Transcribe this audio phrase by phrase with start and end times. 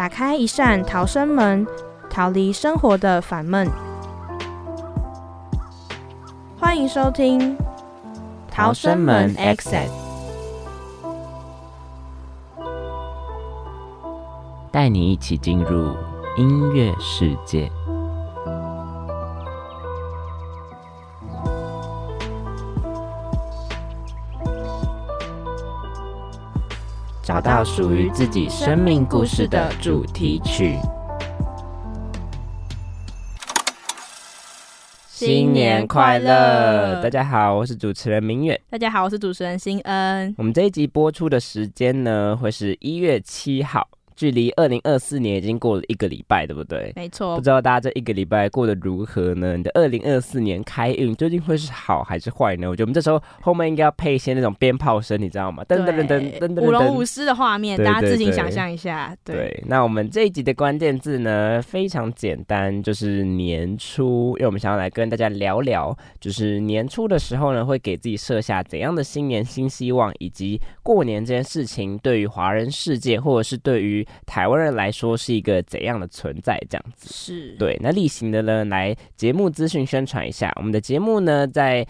[0.00, 1.66] 打开一扇逃生门，
[2.08, 3.70] 逃离生活的烦闷。
[6.58, 7.38] 欢迎收听
[8.50, 9.88] 《逃生门 Access》，
[14.72, 15.94] 带你一起进入
[16.38, 17.70] 音乐世界。
[27.32, 30.76] 找到属于自己生命故事的主题曲。
[35.06, 37.00] 新年快乐！
[37.00, 38.60] 大家好，我是主持人明远。
[38.68, 40.34] 大家好，我是主持人新恩。
[40.38, 43.86] 我们这一集播出的时间呢，会是一月七号。
[44.20, 46.92] 距离二零二四年已经过了一个礼拜，对不对？
[46.94, 47.36] 没错。
[47.36, 49.56] 不知道大家这一个礼拜过得如何呢？
[49.56, 52.68] 你的二零二四年开运究竟会是好还是坏呢？
[52.68, 55.64] 我觉得我们这时候后面应该要配一些那种鞭炮声，你知道吗？
[55.64, 59.16] 噔噔噔噔噔噔，舞龙舞狮的画面，大家自行想象一下。
[59.24, 59.58] 对。
[59.66, 76.58] 那我们这一集的关键字呢，非常简单，就是年初，因为我们想要来跟大家聊聊，就是年初的时候呢，会给自己设下怎样的新年新希望，以及过年这件事情对于华人世界，或者是对于台湾人来说是一个怎样的存在？
[76.68, 77.78] 这样子是对。
[77.82, 81.86] 那例行的呢，来节目资讯宣传一下，我们的节目呢，在。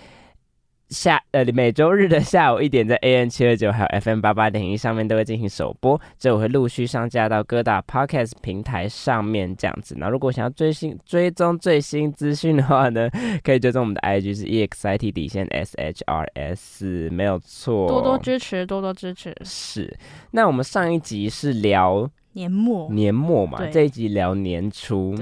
[0.90, 9.94] 下呃每周日的下午一点，在 AN 七二九还有 FM 八八点一上面都会进行首播，这我会陆续上架到各大 Podcast 平台上面这样子。
[9.96, 13.08] 那如果想要追新追踪最新资讯的话呢，
[13.44, 17.86] 可以追踪我们的 IG 是 EXIT 底线 SHRS，没有错。
[17.86, 19.32] 多多支持，多多支持。
[19.44, 19.96] 是。
[20.32, 25.14] 那我们上一集是聊年末，年末嘛，这一集聊年初。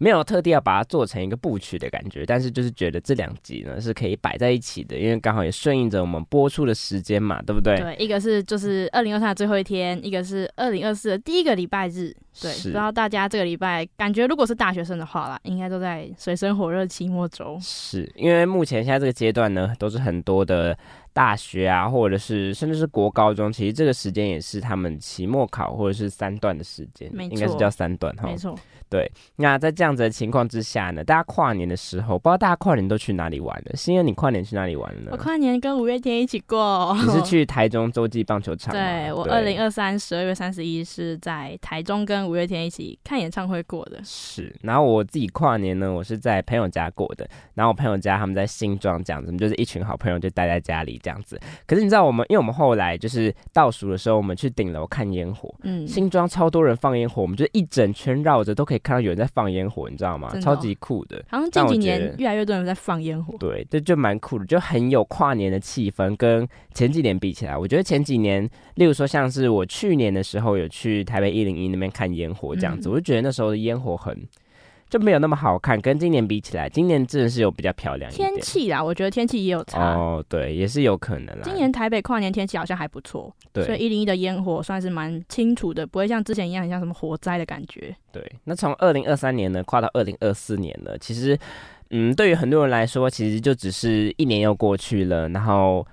[0.00, 7.80] 没有特地要把它做成一个部曲的感觉，但是就是觉得这两集呢是可以摆在一起的，因为刚好也顺应着我们播出的时间嘛，对不对？
[7.80, 12.14] 对，一个是就是二零二三的最后一天，一个是二零二四的第一个礼拜日。
[12.40, 17.58] 对，不知道大家这个礼拜感觉，如果是大学生的话啦，应该都在水深火热期末周。
[17.60, 20.78] 是因为目前现在这个阶段呢，都是很多的
[21.18, 28.28] 大学啊，或者是甚至是国高中，其实这个时间也是他们期末考或者是三段的时间，应该是叫三段哈。
[28.28, 28.56] 没错。
[28.88, 33.76] 对，那在这样子的情况之下呢，大家跨年的时候，不知道大家跨年都去哪里玩了？
[33.76, 35.08] 新恩，你跨年去哪里玩了呢？
[35.10, 36.96] 我跨年跟五月天一起过。
[37.04, 38.72] 你是去台中洲际棒球场？
[38.72, 44.00] 对，我二零二三十二月三十一是在台中跟五月天一起看演唱会过的。
[44.04, 47.28] 是，然后我自己跨年呢，我是在朋友家过的。
[47.54, 51.40] 然后我朋友家他们在新庄这样子，我们就是一群好朋友就待在家里这样子。
[51.66, 55.52] 可是你知道我们，因为我们后来就是倒数的时候，我们去顶楼看烟火。
[55.62, 60.28] 嗯，新庄超多人放烟火，我们就一整圈绕着都可以看到有人在放烟火，你知道吗？
[60.40, 61.24] 超级酷的。
[61.30, 63.34] 好像近几年越来越多人在放烟火。
[63.38, 66.14] 对，这就蛮酷的，就很有跨年的气氛。
[66.16, 74.14] 跟前几年比起来，我觉得前几年，例如说像是我去年的时候有去台北一零一那边看烟火这样子，我就觉得那时候的烟火很。
[74.88, 78.10] 就没有那么好看，跟今年比起来，今年真的是有比较漂亮。
[78.10, 81.42] 天气啦，我觉得天气也有差哦，对，也是有可能啦。
[81.42, 87.94] 今年台北跨年天气好像还不错，对，所以一零一的烟火算是蛮清楚的，不会像之前一样，很像什么火灾的感觉。
[88.10, 91.38] 对，那从二零二三年呢，跨到二零二四年了，其实，
[91.90, 95.86] 嗯，对于很多人来说，其实就只是一年又过去了，然后。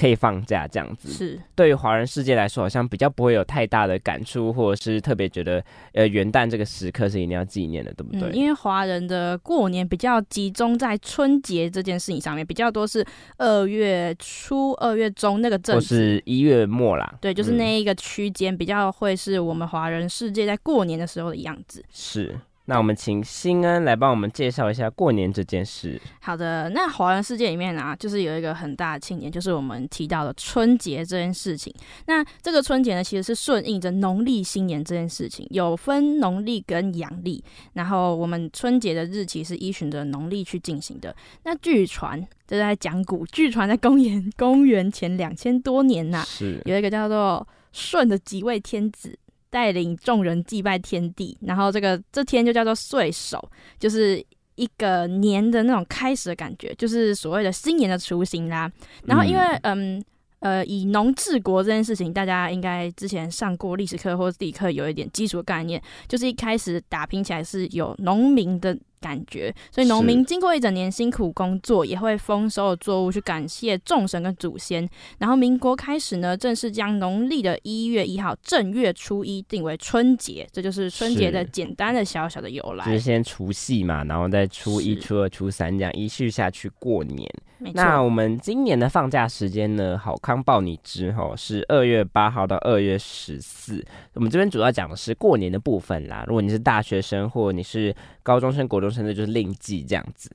[0.00, 5.62] 可以放假这样子，是对于华人世界来说，好像比较不会有太大的感触，或者是特别觉得，
[5.92, 8.30] 呃，元旦这个时刻是一定要纪念的，对不对？
[8.30, 13.04] 因为华人的过年比较集中在春节这件事情上面，比较多是
[13.36, 17.18] 二月初、二月中那个阵，或是一月末啦。
[17.20, 21.84] 对，就是那一个区间比较会是我们华人世界在过年的时候的样子。
[21.92, 22.34] 是。
[22.66, 26.00] 那我们请新恩来帮我们介绍一下过年这件事。
[26.20, 31.74] 好的，那华人世界里面啊，就是有一个很大的庆典，就是我们提到的春节这件事情。
[32.06, 37.42] 那这个春节呢，其实是顺应着农历新年这件事情，有分农历跟阳历。
[37.72, 41.14] 然后我们春节的日期是依循着农历去进行的。
[41.42, 49.18] 那据传，这是在讲古，据传在公元公元前两千多年呐，是有一个叫做舜的几位天子。
[49.50, 54.24] 带领众人祭拜天地，然后这个这天就叫做岁首，就是
[54.54, 58.70] 一个年的那种开始的感觉，就是所谓的新年的雏形啦。
[59.04, 60.02] 然后因为嗯
[60.38, 68.74] 呃，以农治国这件事情，大家应该之前上过历史课或地理课，有一点基础概念，就是一开始打拼起来是有农民的。
[69.00, 74.88] 感觉，所以农民经过一整年辛苦工作，也会丰收的作物去感谢众神跟祖先。
[75.18, 82.84] 然后民国开始呢，正式将农历的一月一号正月初一定为春节，这就是春节的简单的小小的由来。
[82.84, 87.26] 就是先除夕嘛，然后再初一、初二、初三这样一续下去过年。
[87.74, 89.98] 那我们今年的放假时间呢？
[89.98, 93.84] 好康报你知吼，是二月八号到二月十四。
[94.14, 96.24] 我们这边主要讲的是过年的部分啦。
[96.26, 100.30] 如果你是大学生或你是高中生、国中生的，就是另计这样子。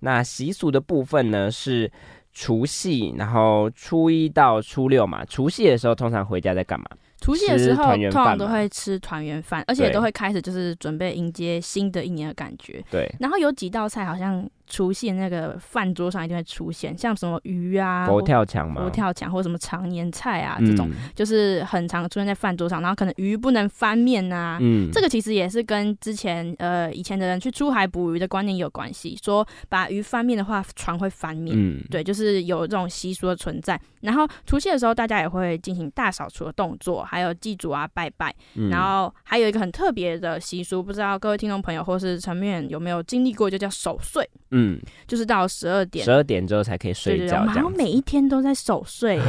[0.00, 1.90] 那习俗的部分呢是
[2.32, 5.24] 除夕，然后初一到初六嘛。
[5.24, 6.86] 除夕的时候通常回家在干嘛？
[7.20, 12.84] 除夕的时候通常都会吃团圆饭，而且都会开始就是准备迎接新的一年的感觉。
[12.90, 14.46] 对，然后有几道菜好像。
[14.66, 22.80] 出现那个饭桌上一定会出现，像什么鱼啊、佛跳墙嘛、佛跳墙或者什么常年菜啊，这种就是很常出现在饭桌上。
[22.80, 33.80] 然后可能鱼不能翻面啊，嗯，这个其实也是跟之前呃以前的人去出海捕鱼的观念有关系，说把鱼翻面的话船会翻面，嗯，对，就是有这种习俗的存在。
[34.00, 38.34] 然后除夕的时候，大家也会进行大扫除的动作，还有祭祖啊、拜拜。
[38.70, 44.28] 然后还有一个很特别的习俗，不知道各位听众朋友或是层面有没有经历过，就叫守岁。
[44.56, 47.44] 嗯，就是到十二点，十二点之后才可以睡觉。
[47.46, 49.20] 然后每一天都在守岁，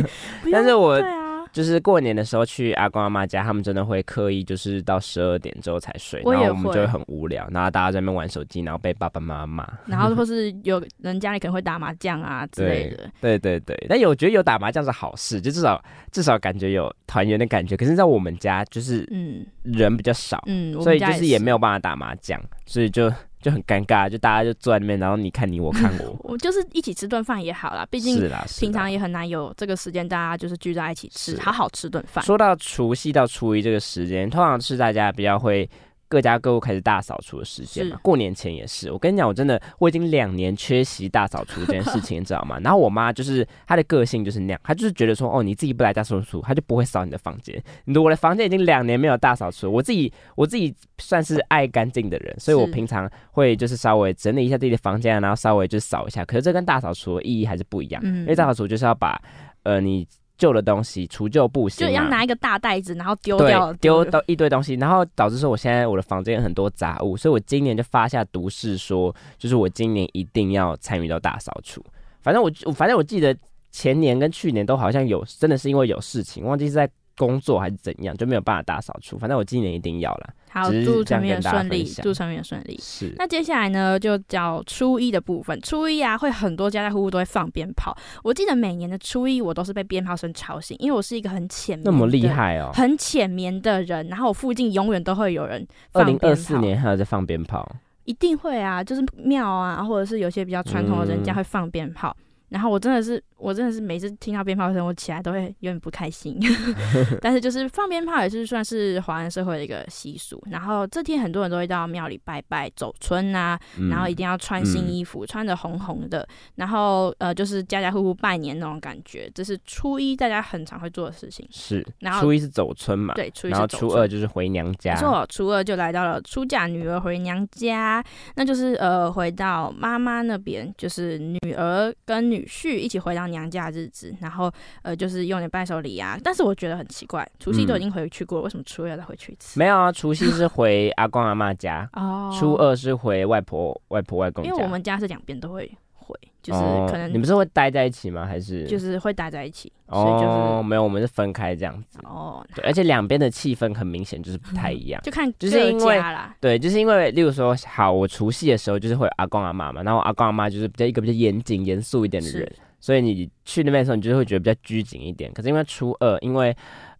[0.52, 13.10] 但是我对啊，就是过年的时候去阿公阿妈家，他们真的会刻意就是到十二点之后才睡，然后我们就会很无聊，然后大家在那边玩手机，然后被爸爸妈妈骂，然后或是有人家里可能会打麻将啊之类的。
[13.22, 15.82] 对对对，但我觉得有打麻将是好事，就至少
[16.12, 17.74] 至少感觉有团圆的感觉。
[17.74, 23.10] 可是，在我们家就是嗯人比较少，嗯，所以就是也没有办法打麻将，所以就。
[23.44, 28.18] 就很尴尬，就大家就坐在那边，然后你看你，我看我， 我就是一起吃顿饭也好啦，毕竟
[28.58, 32.24] 平常也很难有这个时间，大家就是聚在一起吃，好好吃顿饭。
[32.24, 35.68] 说到除夕到初一这个时间，通常是大家比较会。
[36.08, 38.90] 各家各户开始大扫除的时间嘛，过年前也是。
[38.92, 42.58] 我跟你讲，我真的我已经两年缺席大扫除这件事情，你知道吗？
[42.62, 47.62] 然后我妈就是她的个性就是那样，她就是觉得说，哦，你自己不来大扫除，她就不会扫你的房间。
[47.96, 56.24] 我的房间已经两年没有大扫除，我自己我自己算是爱干净的人，所以我平常会就是稍微整理一下自己的房间，然后稍微就扫一下。
[56.24, 59.20] 可是这跟大扫除的意义还是不一样，因为大扫除就是要把
[59.62, 60.06] 呃你。
[60.36, 71.84] 旧的东西除旧布新，就要拿一个大袋子，然后丢掉，丢到一堆东西，然后导致说我现在我的房间有很多杂物，所以我今年就发下毒誓，说就是我今年一定要参与到大扫除。
[72.22, 73.36] 反正我反正我记得
[73.70, 76.90] 前年跟去年都好像有，真的是因为有事情，忘记是在。
[77.16, 79.16] 工作还是怎样，就没有办法大扫除。
[79.18, 80.30] 反正我今年一定要了。
[80.50, 82.78] 好，祝成员顺利，祝成员顺利。
[82.80, 83.12] 是。
[83.18, 85.60] 那接下来呢，就叫初一的部分。
[85.60, 87.96] 初一啊，会很多家家户户都会放鞭炮。
[88.22, 94.06] 我记得每年的初一，我都是被鞭炮声吵醒，因为我是一个很浅那么厉害哦，很浅眠的人。
[94.06, 96.28] 然后我附近永远都会有人放鞭炮。
[96.28, 97.68] 二零二四年还有在放鞭炮？
[98.04, 102.16] 一定会啊，就是庙啊，或者是有些比较传统的人家会放鞭炮。
[102.50, 106.38] 然后我真的是，我真的是每次听到鞭炮声，我起来都会有点不开心。
[107.20, 110.40] 但是就是放鞭炮也是算是华人社会的一个习俗。
[110.50, 113.58] 然后这天很多人都会到庙里拜拜、走春啊，
[113.90, 119.28] 然后一定要穿新衣服，穿着红红的，然后呃就是家家户户拜年那种感觉。
[119.34, 121.44] 这是初一大家很常会做的事情。
[121.50, 123.14] 是，然后初一是走春嘛？
[123.14, 123.50] 对，初一。
[123.50, 124.94] 然后初二就是回娘家。
[124.94, 128.04] 没错，初二就来到了出嫁女儿回娘家，
[128.36, 132.33] 那就是呃回到妈妈那边，就是女儿跟女。
[132.42, 136.18] 婿一起回到娘家日子，然后呃，就是用点伴手礼啊。
[136.22, 139.58] 但是我觉得很奇怪，除夕都已经回去过了，为什么初二要再回去一次？
[139.58, 144.50] 没有啊，除夕是回阿公阿妈家，哦，初二是回外婆、外婆、外公家。
[144.50, 145.70] 因为我们家是两边都会
[146.04, 148.26] 回，就是可能你们是会待在一起吗？
[148.26, 149.72] 还是就是会待在一起？
[149.86, 151.98] 哦，没有，我们是分开这样子。
[152.04, 156.34] 哦，对，而且两边的气氛很明显就是不太一样， 就看就是因为啦。
[156.40, 162.50] 对，就是因为例如说，好，我除夕的时候就是会有阿公阿妈嘛，然后阿公阿妈就是比较一个比较严谨、严肃一点的人。
[162.80, 165.32] 所以你去那边的时候，你就会觉得比较拘谨一点。
[165.32, 166.54] 可是因为初二，因为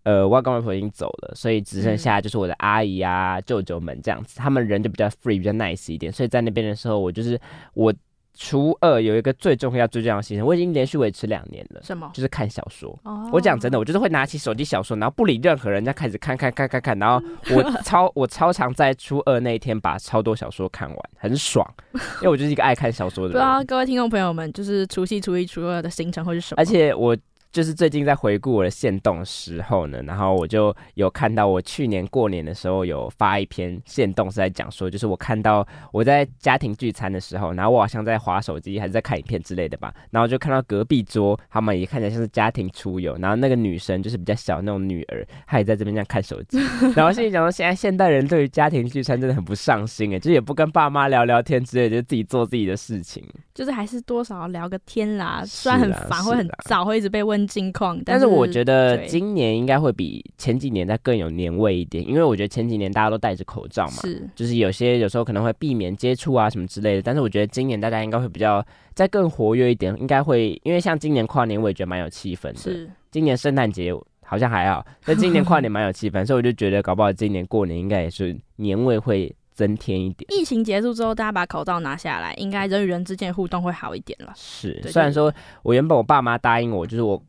[0.04, 6.10] 呃外公外婆已经走了，所以只剩下就是我的阿姨啊、舅舅们这样子，他们人就比较 free、比较 nice 一点。
[6.12, 7.40] 所以在那边的时候，我就是
[7.74, 7.92] 我。
[8.34, 11.80] 初二有一个最重要、最重要的行程，我已经连续维持两年了。
[11.82, 12.10] 什么？
[12.12, 12.98] 就是看小说。
[13.04, 13.30] 哦。
[13.32, 17.24] 我讲真的，我就是会拿起手机小说，然后不理任何人，再开始看看看看看，然后
[17.54, 21.64] 我 超我超常在初二那一天把超多小说看完，很爽。
[21.94, 23.32] 因为我就是一个爱看小说的人。
[23.32, 26.60] 不知道各位听众朋友们，就是除夕、初一、初二的行程会是什么？
[26.60, 27.16] 而且我
[27.54, 46.58] 就是最近在回顾我的线动的时候呢，然后我就有看到我去年过年的时候有发一篇线动，是在讲说，就是我看到我在家庭聚餐的时候，然后我好像在划手机还是在看影片之类的吧，然后就看到隔壁桌他们也看起来像是家庭出游，然后那个女生就是比较小那种女儿，她也在这边这样看手机，
[46.96, 73.92] 然后心里想说，现在现代人对于家庭聚餐真的很不上心哎，就也不跟爸妈聊聊天之类，就自己做自己的事情，就是还是多少聊个天啦，虽然很烦，会很早，会一直被问近况，但是我觉得今年应该会比前几年再更有年味一点，因为我觉得前几年大家都戴着口罩嘛，是，就是有些有时候可能会避免接触啊什么之类的，但是我觉得今年大家应该会比较再更活跃一点，应该会，因为像今年跨年我也觉得蛮有气氛的，是，今年圣诞节
[74.26, 80.26] 好像还好，但今年跨年蛮有气氛，所以我就觉得搞不好今年过年应该也是年味会增添一点。
[80.32, 84.32] 疫情结束之后，大家把口罩拿下来，应该人与人之间的互动会好一点了。
[84.34, 85.32] 是，虽然说
[85.62, 87.22] 我原本我爸妈答应我，就是我。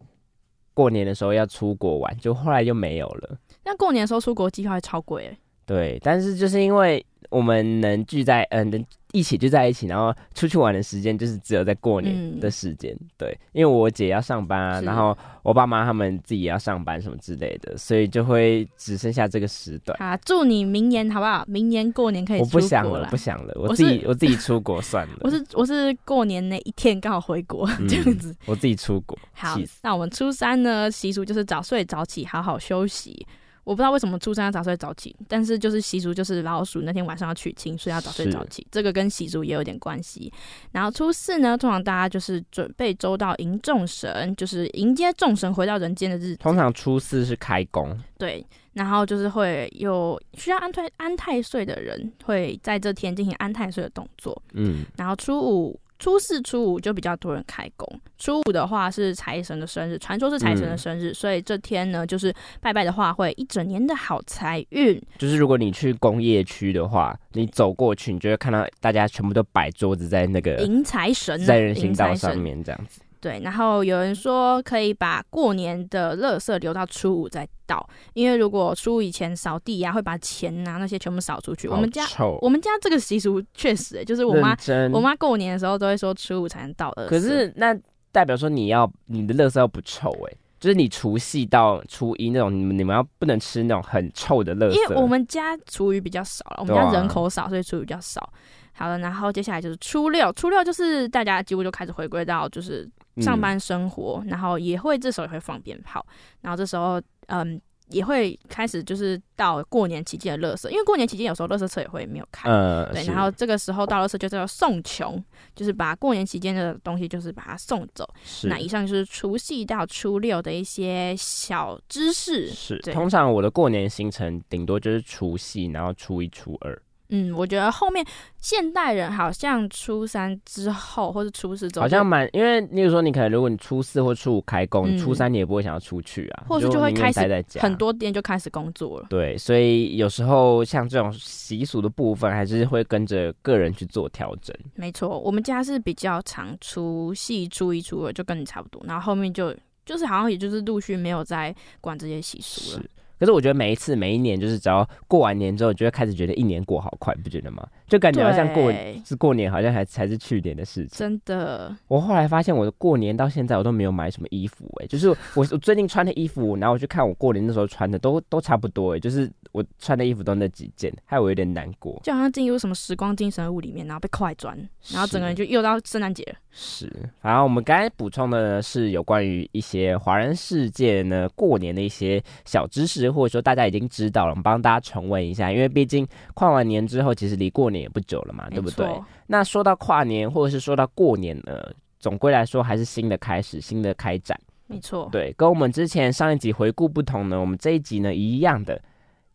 [0.76, 3.36] 过年的时候要出国玩，就后来就没有了。
[3.64, 5.38] 那过年的时候出国机票超贵哎。
[5.66, 7.04] 对，但是就是因为。
[7.32, 8.86] 我们能聚在嗯，能
[9.16, 12.96] 一起就在一起，然后出去玩的时间就是只有在过年的时间。
[13.18, 19.98] 对，因为我姐要上班啊，然后我爸妈他们自己也要上班什么之类的，所以就会只剩下这个时段。
[20.02, 21.46] 啊，祝你明年好不好？
[21.48, 22.40] 明年过年可以。
[22.40, 25.16] 我不想了，不想了，我自己我自己出国算了。
[25.24, 29.18] 我是我是过年那一天刚好回国这样子，我自己出国。
[29.32, 33.26] 好，那我们初三呢习俗就是早睡早起，好好休息。
[33.66, 40.32] 我不知道为什么初三要早睡早起，但是就是习俗，就是老鼠那天晚上要娶亲，所以要早睡早起，这个跟习俗也有点关系。
[40.72, 46.36] 然后初四呢，通常大家就是准备周到迎众神，就是迎接众神回到人间的日子。
[46.38, 54.40] 通常初四是开工，对，然后就是会有需要安太安太岁的人会在这天进行安太岁的动作。
[54.54, 55.80] 嗯，然后初五。
[56.06, 58.00] 初四、初五就比较多人开工。
[58.20, 62.32] 初五的话是财神的生日，传说是财神的生日，所以这天呢，就是
[62.62, 65.02] 拜拜的话会一整年的好财运。
[65.18, 73.02] 就是如果你去工业区的话，你走过去，你就会看到大家全部都摆桌子在那个迎财神在人行道上面这样子。
[73.26, 81.68] 对，然后有人说可以把过年的垃圾留到初五再倒，因为如果初五以前扫地呀，会把钱啊那些全部扫出去。
[81.68, 82.06] 我们家
[82.40, 84.56] 我们家这个习俗确实，就是我妈
[84.94, 87.08] 我妈过年的时候都会说初五才能倒垃圾。
[87.08, 87.76] 可是那
[88.12, 94.74] 代表说你要你的垃圾要不臭哎，就是你除夕到初一那种，你们你们要不能吃那种很臭的垃圾。
[94.74, 98.32] 因为我们家厨余比较少了，我们家人口少，所以厨余比较少。
[98.74, 102.88] 好了，然后接下来就是初六，初六就是大家几乎就开始回归到就是。
[103.22, 106.06] 上班生活，然后也会这时候也会放鞭炮，
[106.42, 115.24] 然后这时候嗯也会开始就是到过年期间的乐色，因为过年期间有时候乐色车也会没有开，嗯对，然后这个时候到乐色就是要送穷，
[115.56, 118.04] 就是把过年期间的东西就是把它送走。
[118.46, 122.50] 那以上就是除夕到初六的一些小知识。
[122.50, 126.82] 是，通常我的过年行程顶多就是除夕，然后初一、初二。
[127.10, 128.06] 嗯，我觉得后面
[128.40, 139.08] 现代人好像初三之后或者初四之后，好像蛮，因为例如说你可能如果你初四或初五开工，初三你也不会想要出去啊，或者就会开始很多店就开始工作了。
[139.10, 144.56] 对，所以有时候像这种习俗的部分，还是会跟着个人去做调整。
[144.74, 152.84] 没错，我们家是比较常除夕、初一、初二就跟你差不多，然后后面就就是好像也就是陆续没有再管这些习俗了。
[153.20, 157.66] 可是我觉得每一次每一年，就是只要过完年之后，就会开始觉得一年过好快，不觉得吗？
[157.88, 158.72] 就感觉好像过
[159.06, 160.98] 是过年，好像还才是去年的事情。
[160.98, 172.00] 真的，我后来发现，我的过年到现在我都没有买什么衣服，哎，就是我我最近穿的衣服，然后我去看我过年的时候穿的，都都差不多，哎，就是我穿的衣服都那几件，害我有点难过。
[172.04, 174.58] 就好像进入什么时光精神物里面，然后被快转，
[174.92, 176.36] 然后整个人就又到圣诞节了。
[176.52, 183.06] 是，然后我们刚才补充的呢，是有关于一些华人世界呢过年的一些小知识。
[183.16, 188.88] 或者说大家已经知道了，我们帮大家重温一下，因为毕竟跨完年之后，其实离过年也不久了嘛，对不对？
[189.28, 191.62] 那说到跨年，或者是说到过年呢，
[192.00, 194.40] 总归来说还是新的开始，新的开展。
[194.68, 198.82] 没错，对，跟我们之前上一集回顾不同呢，我们这一集呢一样的。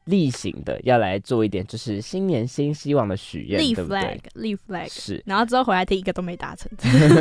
[0.06, 4.20] 例行的要来做一点，就是新年新希望的许愿，对不对？
[4.34, 6.70] 立 flag 是，然后之后回来第一个都没达成。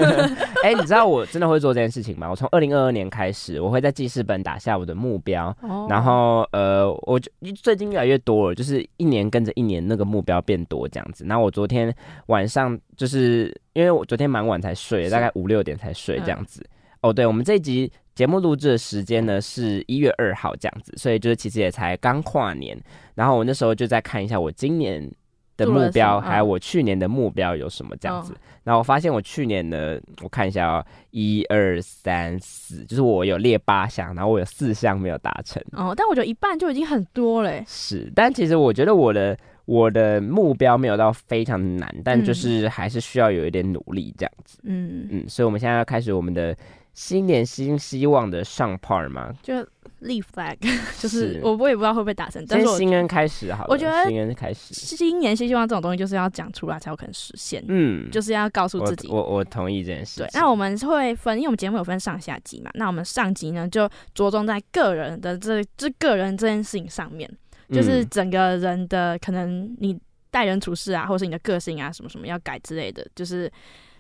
[0.64, 2.30] 哎，你知道我真的会做这件事情吗？
[2.30, 5.56] 我从二零二二年开始，我会在记事本打下我的目标，
[5.90, 7.30] 然后呃，我就
[7.62, 11.24] 最近越来越多了，就是一年跟着一年那个目标变多这样子。
[11.26, 11.94] 那我昨天
[12.28, 16.66] 晚上就是因为我昨天蛮晚才睡，大概五六点才睡这样子。
[17.02, 17.92] 哦，对，我们这一集。
[18.20, 22.78] 节目录制的时间呢是一月二号这样子，所以就是其实也才刚跨年，
[23.16, 25.10] 然后我那时候就在看一下我今年
[25.56, 28.34] 的目标，还有我去年的目标有什么这样子。
[28.66, 35.64] 然后我发现我去年呢，我看一下哦，一二三四，就是我有列八项，然后我有四项没有达成。
[35.72, 37.64] 哦，但我觉得一半就已经很多嘞。
[37.66, 44.60] 是，但其实我觉得我的我的目标没有到非常难，但就是还是需要有一点努力这样子。
[44.64, 46.54] 嗯，嗯，所以我们现在要开始我们的
[47.00, 49.34] 新年新希望的上 part 吗。
[49.42, 49.66] 就
[50.00, 50.58] 立 flag，
[51.00, 54.74] 就是是我我也不知道会不会打成，但是我先新恩开始好了，我觉得新恩开始。
[54.74, 59.08] 新年新希望这种东西就是要讲出来才有可能实现，嗯，就是要告诉自己。
[59.08, 67.30] 我我同意这件事对，那我们会分，因为我们节目有分上下集嘛，那我们上集呢就着重在个人的这这个人这件事情上面，
[67.72, 69.98] 就是嗯整个人的可能你
[70.30, 73.52] 待人处事啊，或是你的个性啊，什么什么要改之类的，就是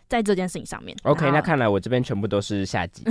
[0.09, 0.97] 在这件事情上面。
[1.03, 3.03] OK，那看来我这边全部都是下集。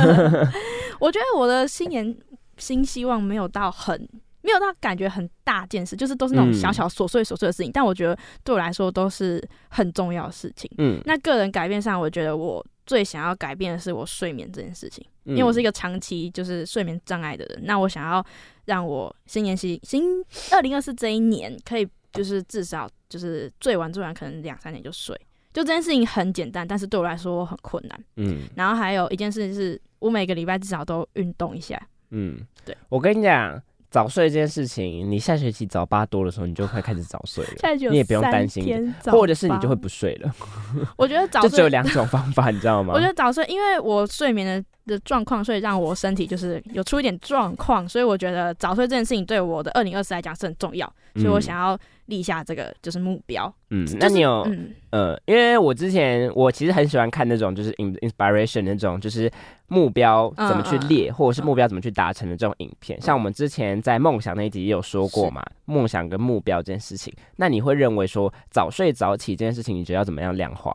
[1.00, 2.14] 我觉得我的新年
[2.58, 4.08] 新希望没有到很
[4.42, 10.70] 没有到感觉很大件事，就是都是那种嗯小小琐碎琐碎的事情，但我觉得对我来说都是很重要的事情。
[10.78, 17.62] 嗯，那个人改变上，我觉得我最想要改变的是我睡眠这件事情，因因为我是一个长期就是睡眠障碍的人。
[17.64, 18.24] 那我想要
[18.66, 20.22] 让我新年新新
[20.52, 25.18] 二零二四这一年可以就是至少就是最晚最晚可能两三点就睡。
[25.54, 28.04] 就这件事情很简单，但是对我来说很困难。
[28.16, 31.80] 嗯然后还有一件事情是我每个礼拜至少都运动一下。
[32.10, 40.34] 嗯，对，我跟你讲，早睡这件事情，你下学期早八多的时候，你就会开始早睡了， 你也不用担心或者是你就会不睡了，
[40.98, 42.92] 我觉得早睡只有，两种方法，你知道吗？
[42.94, 53.52] 我觉得早睡，因为我睡眠的的状况，所以让我身体就是有出一点状况，所以我觉得早睡这件事情对我的二零二四来讲是很重要，所以我想要立下这个就是目标。
[53.70, 59.30] 嗯，就是那你有嗯呃，因为我之前我其实很喜欢看那种就是 in inspiration 那种就是
[59.68, 63.00] 目标怎么去嗯列，或者是目标怎么去达成的这种影片。
[63.00, 67.12] 像我们之前在梦想那一集也有说过嘛，梦想跟目标这件事情。
[67.36, 70.74] 那你会认为说早睡早起这件事情，你觉得要怎么样量化？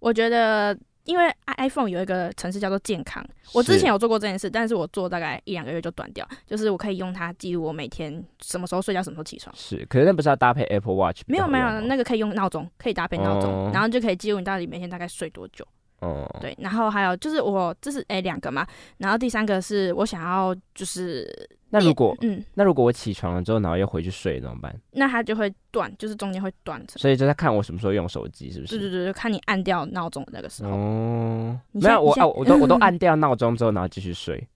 [0.00, 0.76] 我觉得。
[1.04, 6.26] 因为 iPhone 有一个程式叫做健康，我之前有做过这件事，但是我做大概一两个月就断掉。
[6.46, 9.54] 就是我可以用它记录我每天什么时候睡觉，什么时候起床。
[9.54, 11.22] 是，可是那不是要搭配 Apple Watch？
[11.26, 15.66] 没有没有，那那个可以用闹钟，可以搭配闹钟，哦然后就可以记录你到底每天大概睡多久。
[16.00, 18.66] 哦，对，然后还有就是我这是诶两个嘛，
[18.98, 21.26] 然后第三个是我想要就是
[21.76, 24.72] 那如果嗯，那如果我起床了之后，然后又回去睡怎么办？
[24.92, 27.00] 那它就会断，就是中间会断层。
[27.00, 28.78] 所以就在看我什么时候用手机，是不是？
[28.78, 34.46] 对对对，就看你按掉闹钟的那个时候，哦，没有我现在你现在啊，我都我 都按掉闹钟之后，然后继续睡。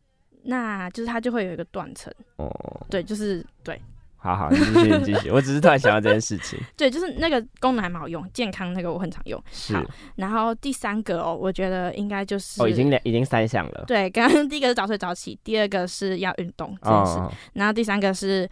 [0.44, 2.12] 那就是它就会有一个断层。
[2.36, 2.48] 哦，
[2.88, 3.80] 对，就是对
[4.20, 5.30] 好好，你继续，你继续。
[5.30, 9.42] 我只是突然想到这件事情， 对，就是那个功能还蛮好用，健康那个我很常用。
[9.52, 9.76] 是。
[9.76, 9.84] 好
[10.16, 13.84] 然后第三个哦，我觉得应该就是哦，已经两已经三项了。
[13.86, 18.48] 对，刚刚第一个是早睡早起，第二个是要运动这件事，哦，然后第三个是，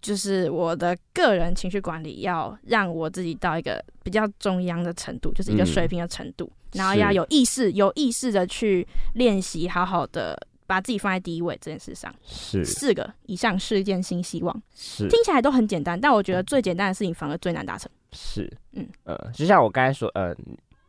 [0.00, 5.66] 就是我的个人情绪管理要让我自己到一个比较中央的程度，就是一个嗯。
[5.66, 10.34] 水平的程度，然后要有意识、有意识的去练习，好好的
[10.70, 12.14] 把自己放在第一位这件事上。
[12.24, 17.90] 是四个以上是一件新希望，是听起来都很简单，但我觉得最简单的事情反而最难达成。
[18.12, 20.32] 是，嗯呃，就像我刚才说，呃，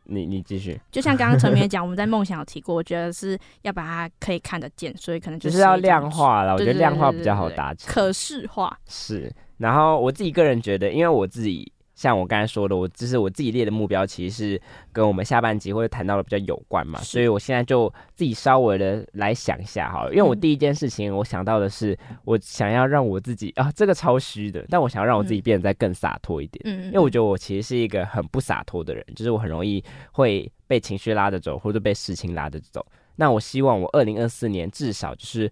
[0.04, 6.52] 你你继续，就像刚刚陈 明也讲，我们在梦想有提过，我觉得是要把它可以看得见，所以可能就是是要量化了。
[6.52, 7.92] 我觉得量化比较好达成。
[7.92, 8.78] 可视化。
[8.86, 11.71] 是，然后我自己个人觉得，因为我自己
[12.02, 14.60] 像我刚才说的，我就是我自己列的目标，其实是
[14.90, 26.60] 跟我们下半集会谈到的比较有关嘛，所以我现在就自己稍微的来想一下好了，因为我嗯第一件事情我想到的是，我想要让我自己啊，这个超虚的，但我想要让我自己变得再更洒脱一点。
[26.64, 32.84] 嗯，因为我觉得我其实是一个很不洒脱的人，就是我很容易会被情绪拉着走，或者被事情拉着走。
[33.14, 35.48] 那我希望我二零二四年至少就是，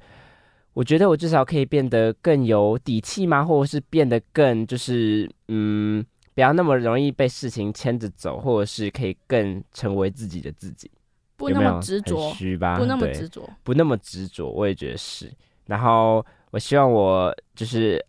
[0.72, 3.44] 我觉得我至少可以变得更有底气吗？
[3.44, 6.04] 或者是变得更就是嗯，
[6.40, 10.90] 不要那么容易被事情牵着走，或者是可以更成为自己的自己，
[11.37, 12.79] 不那么执着，虚吧？
[12.79, 13.46] 不那么执着。
[13.62, 15.31] 不那么执着，我也觉得是。
[15.66, 18.03] 然后我希望我就是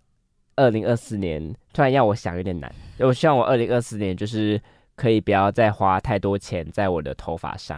[0.56, 2.74] 二零二四年，突然要我想有点难。
[3.00, 4.58] 我希望我二零二四年就是
[4.96, 7.78] 可以不要再花太多钱在我的头发上，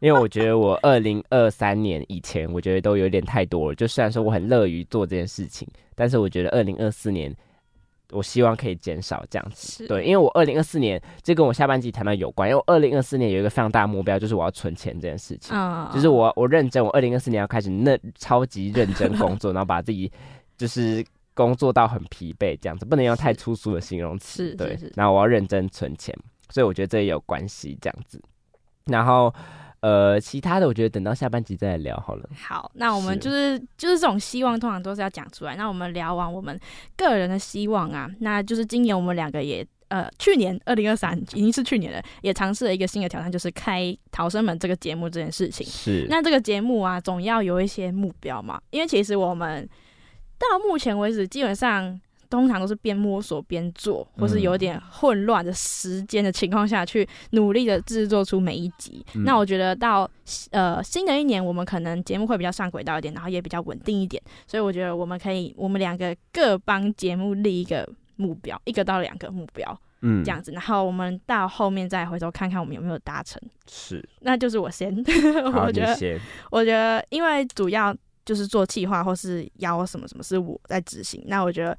[0.00, 3.74] 因为我觉得我二零二三年以前我觉得都有点太多了。
[3.76, 7.32] 就虽然说我很乐于做这件事情，但是我觉得二零二四年。
[8.16, 15.54] 我希望可以减少这样子，对，因为我二零二四年这跟我下半季谈到有关，因为我二零二四年有一个非常大的目标，就是我要存钱这件事情。
[15.54, 20.10] 嗯，就是我我认真，我二零二四年要开始那超级认真工作， 然后把自己
[20.56, 24.54] 就是工作到很疲惫这样子，不能用太粗俗的形容词。
[24.56, 26.16] 对然后我要认真存钱，
[26.48, 28.18] 所以我觉得这也有关系这样子。
[28.86, 29.34] 然后
[29.80, 32.28] 呃，其他的我觉得等到下半集再来聊好了。
[32.34, 35.54] 好，那我们是就是就是这种希望，通常都是要讲出来。
[35.54, 36.58] 那我们聊完我们
[36.96, 45.66] 个人的希望啊，那就是今年我们两个也呃去年二零二三已经是去年了，也尝试了一个新的挑战，就是开《逃生门》这个节目这件事情。
[45.66, 49.68] 是，那这个节目啊，总要有一些目标嘛，因为其实我们
[50.38, 59.04] 到目前为止，基本上通常都是边摸索边做，或是有点混乱的时间的情况下去努力的制作出每一集。
[59.14, 60.08] 嗯那我觉得到
[60.50, 73.40] 呃新的一年，我们可能节目会比较上轨道一点，然后也比较稳定一点，所以我觉得我们可以，我们两个各帮节目立一个目标，一个到两个目标嗯这样子，然后我们到后面再回头看看我们有没有达成。
[73.68, 74.94] 是，那就是我先，
[75.52, 81.24] 好，我觉得我觉得，因为主要就是做计划或是邀什么什么是我在执行。
[81.26, 81.76] 那我觉得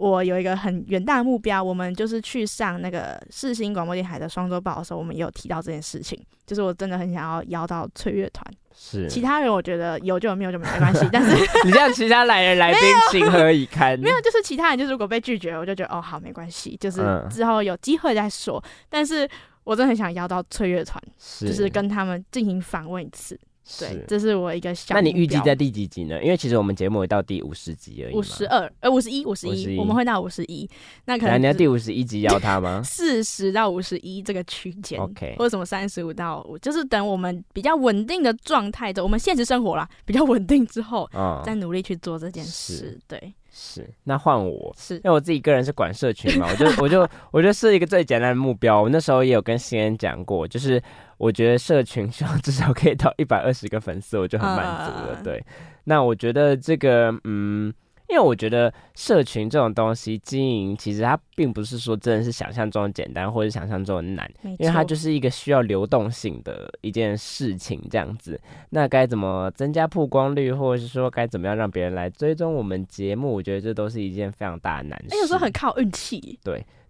[0.00, 6.18] 我有一个很远大的目标，我们就是去上那个世新广播电台的双周报的时候，我们也有提到这件事情。
[6.46, 11.06] 就是我真的很想要邀到翠乐团，是，其他人我觉得有就有，没有就没关系。
[11.12, 11.30] 但是
[11.64, 12.80] 你这样其他来人来宾
[13.12, 13.96] 情何以堪？
[14.00, 18.60] 没有，就是其他人就是如果被拒绝，我就觉得哦好没关系，就是嗯之后有机会再说。
[18.88, 19.28] 但是
[19.62, 23.38] 我真的很想邀到翠乐团，是，就是跟他们进行访问一次。
[23.78, 26.22] 对，这是我一个小那你预计在第几集呢？
[26.22, 28.14] 因为其实我们节目也到第五十集而已。
[28.14, 30.68] 五十二，呃，五十一，五十一，我们会到五十一，
[31.04, 42.98] 那可能你要第五十一集邀他吗 四十到五十一这个区间？OK，或者什么三十五到五，就是等我们比较稳定的状态的，我们现实生活啦 比较稳定之后，嗯，再努力去做这件事。
[43.06, 43.88] 对，是。
[44.04, 48.82] 那换我，是因为我自己个人是管社群嘛，我就 我就我就设一个最简单的目标。
[48.82, 50.82] 我那时候也有跟新人讲过，就是
[51.20, 55.18] 我觉得社群希望 至少可以到一百二十个粉丝，我就很满足了。
[55.20, 55.44] 嗯对，
[55.84, 57.72] 那我觉得这个，嗯。
[58.12, 64.28] 因为我觉得社群这种东西经营，其实它并不是说真的是想象中的简单，或者想象中的难，
[64.58, 68.36] 因为它就是一个需要流动性的一件事情，这样子。
[68.70, 73.32] 那该怎么增加曝光率，或者是说该怎么样让别人来追踪我们节目？
[73.32, 75.14] 我觉得这都是一件非常大的难事。
[75.14, 76.36] 哎，有时候很靠运气。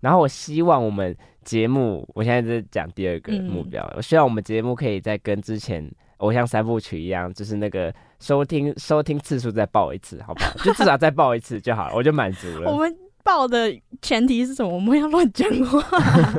[0.01, 10.53] 然后我希望我们节目，我现在在讲第二个嗯目标，我希望我们节目可以再跟之前偶像三部曲一样，就是那个收听收听次数再报一次，好不好？
[10.65, 12.71] 就至少再报一次就好了，我就满足了。
[12.71, 14.75] 我们报的前提是什么？
[14.75, 15.81] 我们要乱讲话。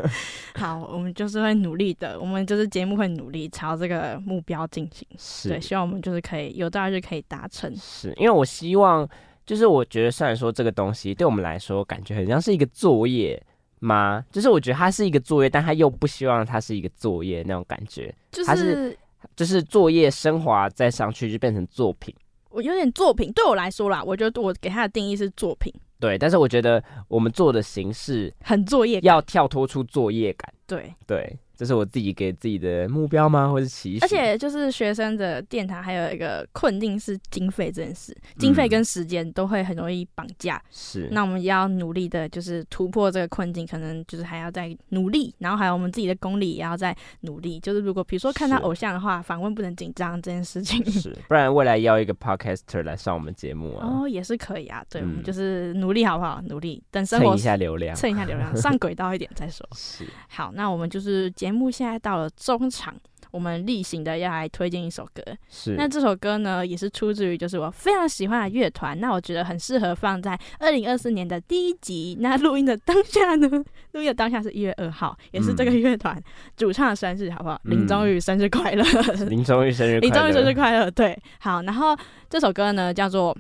[0.56, 5.08] 好，我们就是会努力的，我们就是节目会努力朝这个目标进行。
[5.50, 7.74] 对，是希望我们就是可以有朝一日可以达成。
[7.76, 9.08] 是，因为我希望，
[9.46, 13.42] 就是我觉得虽然说这个东西对我们来说感觉很像是一个作业
[13.82, 14.24] 吗？
[14.32, 18.98] 就是我觉得它是一个作业，但他又不希望它是一个作业那种感觉，就它是
[19.36, 22.16] 就是作业升华再上去就变成作品。
[22.50, 29.00] 我有点作品，对我来说啦，我觉得我给他的定义是作品，对，但是我觉得我们做的形式很作业。
[29.04, 33.48] 要跳脱出作业感，对，对，这是我自己给自己的目标吗？
[33.48, 34.00] 或是期许？
[34.00, 40.60] 而且就是学生的电台还有一个困境是经费这件事，经费跟时间都会很容易绑架。
[40.72, 47.60] 是那我们要努力的，就是突破这个困境，可能就是还要再努力，然后还有我们自己的功力也要再努力。
[47.60, 50.84] 就是如果比如说看到偶像的话，访问不能紧张这件事情。
[50.92, 54.84] 是，不然未来要一个 podcaster 来上我们节目啊，哦，也是可以啊。
[54.90, 56.42] 对，我们嗯就是努力好不好？
[56.48, 57.96] 努力，等生活蹭一下流量。
[57.96, 59.64] 蹭一下流量，上轨道一点再说。
[59.78, 62.96] 是好，那我们就是节目现在到了中场，
[63.32, 65.24] 我们例行的要来推荐一首歌。
[65.50, 72.18] 是，那这首歌呢，也是出自于就是我非常喜欢的乐团，那我觉得很适合放在二零二四年的第一集。
[72.20, 73.48] 那录音的当下呢，
[73.92, 76.22] 录音的当下是一月二号，也是这个嗯乐团
[76.58, 77.60] 主唱的生日，好不好？
[77.66, 78.84] 嗯林宗宇生日快乐！
[79.30, 80.92] 林宗宇生日快乐， 林宗宇生 日快乐！
[80.92, 81.98] 对，好，然后
[82.30, 83.34] 这首歌呢叫做《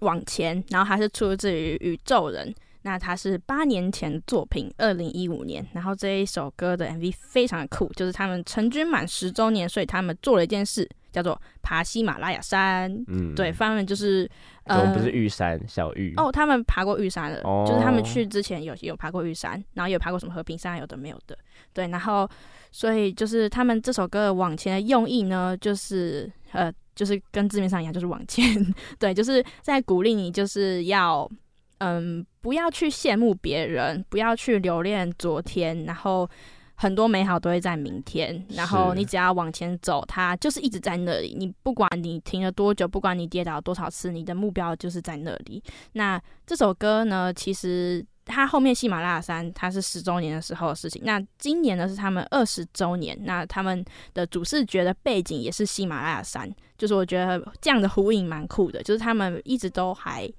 [0.00, 2.54] 往前》，然后它是出自于宇宙人。
[2.82, 5.66] 那它是八年前的作品，二零一五年。
[5.72, 12.92] 然后这一首歌的 MV 非常的酷，就是他们成军满十周年，所以他们做了一件事，叫做爬喜马拉雅山。
[13.08, 14.30] 嗯对，他们就是
[14.64, 21.36] 呃不是玉山小玉哦，他们爬过玉山了，哦就是他们去之前有有爬过玉山，然后也有爬过什么和平山，有的没有的。
[21.72, 22.28] 对，然后
[22.70, 28.44] 所以就是他们这首歌的往前的用意呢，就是呃，就是跟字面上一样，就是往前。
[28.98, 31.28] 对，就是在鼓励你，就是要
[31.78, 36.28] 嗯，不要去羡慕别人，不要去留恋昨天，然后。
[36.80, 41.34] 很多美好都会在明天，然后你只要往前走，它就是一直在那里。
[41.36, 45.60] 你不管你停了多久，不管你跌倒多少次，你的目标就是在那里。
[45.94, 60.32] 那这首歌呢，其实它后面喜马拉雅山它是十周年的时候的事情，那今年呢是他们二十周年，那他们的主视觉的背景也是喜马拉雅山，就是我觉得这样的呼应蛮酷的，就是他们一直都还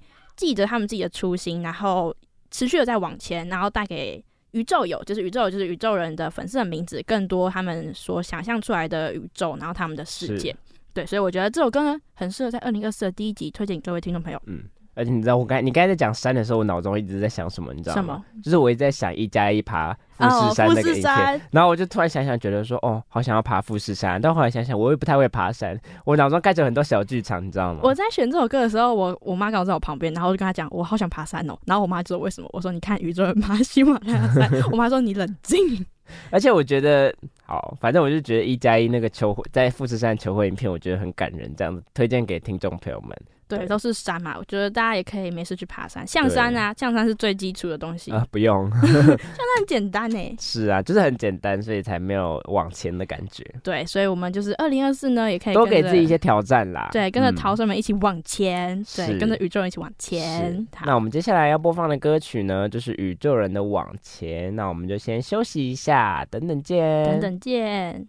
[0.46, 2.14] 记得他们自己的初心，然后
[2.50, 4.24] 持续的在往前，然后带给。
[4.52, 10.52] 宇宙有，就是宇宙有，就是宇宙人的粉丝的名字，更多他们所想象出来的宇宙，然后他们的世界，
[10.92, 14.42] 对，所以我觉得这首歌呢，很适合在二零二四的第一集推荐给各位听众朋友。
[14.46, 14.64] 嗯，
[15.00, 18.02] 而且你知道，我刚才你刚才在讲山的时候，我脑中一直在想什么，你知道吗？
[18.02, 18.24] 什么？
[18.44, 27.80] 就是我一直在想一加一爬富士山哦那个影片，然后我就突然想想，觉得说，哦，好想要爬富士山，但后来想想，我又不太会爬山，我脑中盖着很多小剧场，你知道吗？
[27.82, 31.56] 我在选这首歌的时候，我我妈刚好在我旁边，然后我就跟她讲，我好想爬山哦。
[31.64, 32.48] 然后我妈就说为什么？
[32.52, 34.50] 我说你看宇宙人爬喜马拉雅山。
[34.70, 35.58] 我妈说你冷静。
[36.30, 37.14] 而且我觉得，
[37.46, 43.16] 好，反正我就觉得一加一那个求婚在富士山求婚影片，我觉得很感人，这样子推荐给听众朋友们。
[43.58, 50.18] 对，都是山嘛，我觉得大家也可以没事去爬山，象山啊，象山是最基础的东西，啊、不用，象山很简单呢。
[50.38, 56.88] 是啊，就是很简单，所以才没有往前的感觉，对，所以我们就是二零二四呢，也可以多给自己一些挑战啦。
[56.92, 64.54] 对，跟着嗯逃生们一起往前，对，跟着宇宙人一起往前那我们接下来要播放的歌曲呢，就是宇宙人的往前。
[64.54, 67.04] 那我们就先休息一下，等等见。
[67.04, 68.06] 等等见。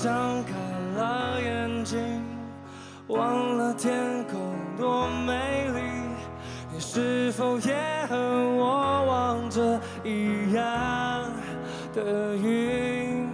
[0.00, 0.52] 张开
[0.96, 2.22] 了眼睛，
[3.08, 5.80] 忘了天空多美丽。
[6.72, 7.74] 你是否也
[8.08, 10.64] 和我望着一样
[11.92, 13.28] 的云？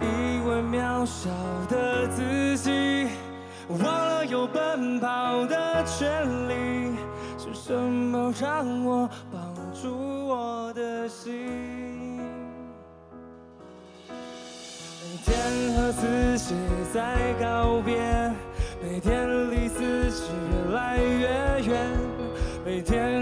[0.00, 1.30] 以为渺小
[1.68, 3.08] 的自己，
[3.68, 6.96] 忘了有奔跑的权利。
[7.38, 9.40] 是什么让我绑
[9.80, 11.95] 住我的心？
[15.26, 15.36] 天
[15.74, 16.54] 和自己
[16.94, 17.98] 在告别，
[18.80, 21.26] 每天离自己越来越
[21.66, 21.90] 远，
[22.64, 23.15] 每天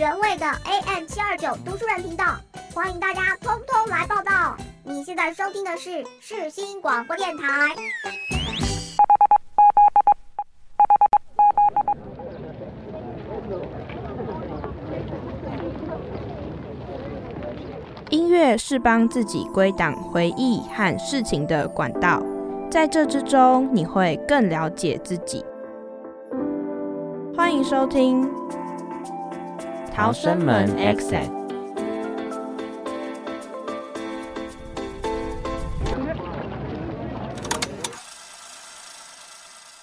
[0.00, 2.24] 原味的 AM 七二九读书人频道，
[2.74, 4.56] 欢迎大家通通来报道。
[4.82, 7.68] 你现在收听的是世新广播电台。
[18.08, 22.22] 音乐是帮自己归档回忆和事情的管道，
[22.70, 25.44] 在这之中，你会更了解自己。
[27.36, 28.24] 欢迎收听
[30.00, 31.30] 《逃生门 Exit。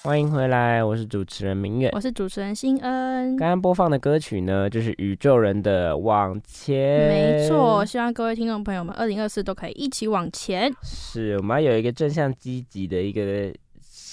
[0.02, 1.92] 欢迎回来，我是主持人明远。
[1.94, 3.38] 我是主持人新恩。
[3.38, 6.76] 刚刚播放的歌曲呢，就是宇宙人的《往前》。
[7.10, 10.74] 没错，希望各位听众朋友们，二零二四都可以一起往前。
[10.82, 13.54] 是我们要有一个正向积极的一个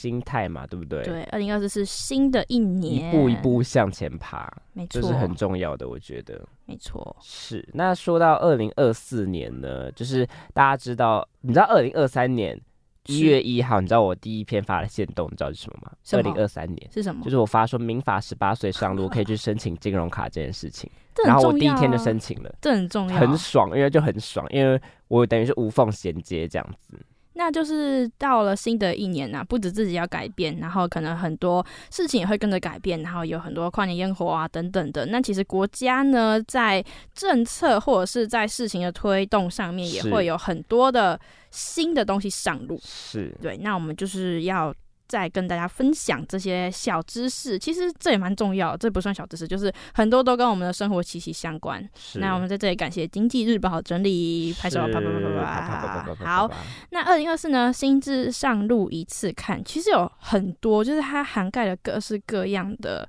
[0.04, 1.02] 心态嘛，对不对？
[1.02, 6.38] 对，二零二四是新的一年，一步一步向前爬，没错，这是很重要的，我觉得。
[6.66, 7.66] 没错，是。
[7.72, 12.60] 那说到二零二四年呢，就是大家知道，你知道二零二三年。
[13.06, 15.92] 一月一号，你知道我第一篇发的线动，你知道是什么吗？
[16.12, 17.22] 二零二三年是什么？
[17.22, 20.90] 就是我发说民法十八岁上路可以去申请金融卡这件事情，
[21.26, 26.98] 然后我第一天就申请了，这很重要，很爽，因为就很爽，因为我等于是无缝衔接这样子。
[27.34, 35.06] 那就是到了新的一年呐，不止自己要改变，然后可能很多事情也会跟着改变，然后有很多跨年烟火啊等等的。
[35.06, 41.18] 那其实国家呢，在政策或者是在事情的推动上面，也会有很多的
[41.50, 42.80] 新的东西上路。
[42.82, 44.74] 是对，那我们就是要。
[45.14, 51.80] 再跟大家分享这些小知识，其实这也蛮重要，这不算小知识，就是很多都跟我们的生活息息相关。
[52.14, 56.24] 那我们在这里感谢经济日报整理，拍手啪啪啪啪啪。
[56.24, 56.50] 好，
[56.90, 63.08] 那二零二四呢，新知上路一次看，其实有很多，就是它涵盖了各式各样的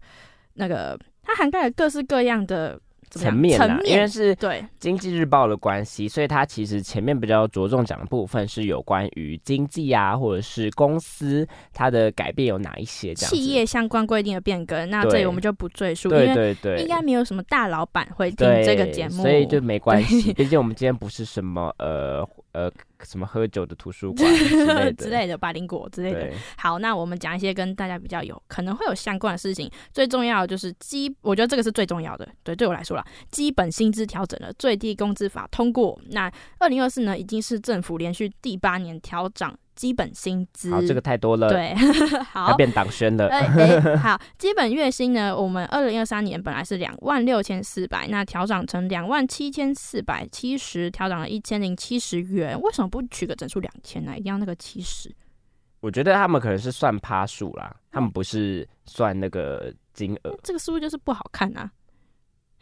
[0.54, 2.80] 那个，它涵盖了各式各样的。
[3.10, 4.63] 层面啊，因为是对。
[4.80, 20.34] 经济日报的关系，所以它其实前面比较着重讲的部分是有关于经济啊，或者是公司它的改变有哪一些这样企业相关规定的变更，那这里我们就不赘述，对对对，应该没有什么大老板会听这个节目，所以就没关系。
[20.36, 22.72] 毕竟我们今天不是什么呃呃。
[23.04, 24.34] 什么喝酒的图书馆
[24.96, 26.32] 之类的，百灵果之类的。
[26.58, 29.70] 好，那我们讲一些跟大家比较有可能会有相关的事情。
[29.94, 32.28] 最重要的就是基，我觉得这个是最重要的。
[32.41, 36.00] 对，对我来说啦，基本薪资调整了，最低工资法通过。
[36.12, 39.56] 那二零二四呢，已经是政府连续第八年调涨。
[39.75, 41.75] 基本薪资，好，这个太多了，对，
[42.31, 43.29] 好，要变党宣了。
[43.99, 52.59] 好，基本月薪呢，我们二零二三年本来是两万六千四百，那调整成两万七千四百七十，调整了一千零七十元。
[52.61, 54.17] 为什么不取个整数两千呢？
[54.17, 55.13] 一定要那个七十？
[55.81, 60.35] 我觉得他们可能是算趴数啦，他们不是算那个金额。
[60.41, 61.69] 这个数就是不好看啊。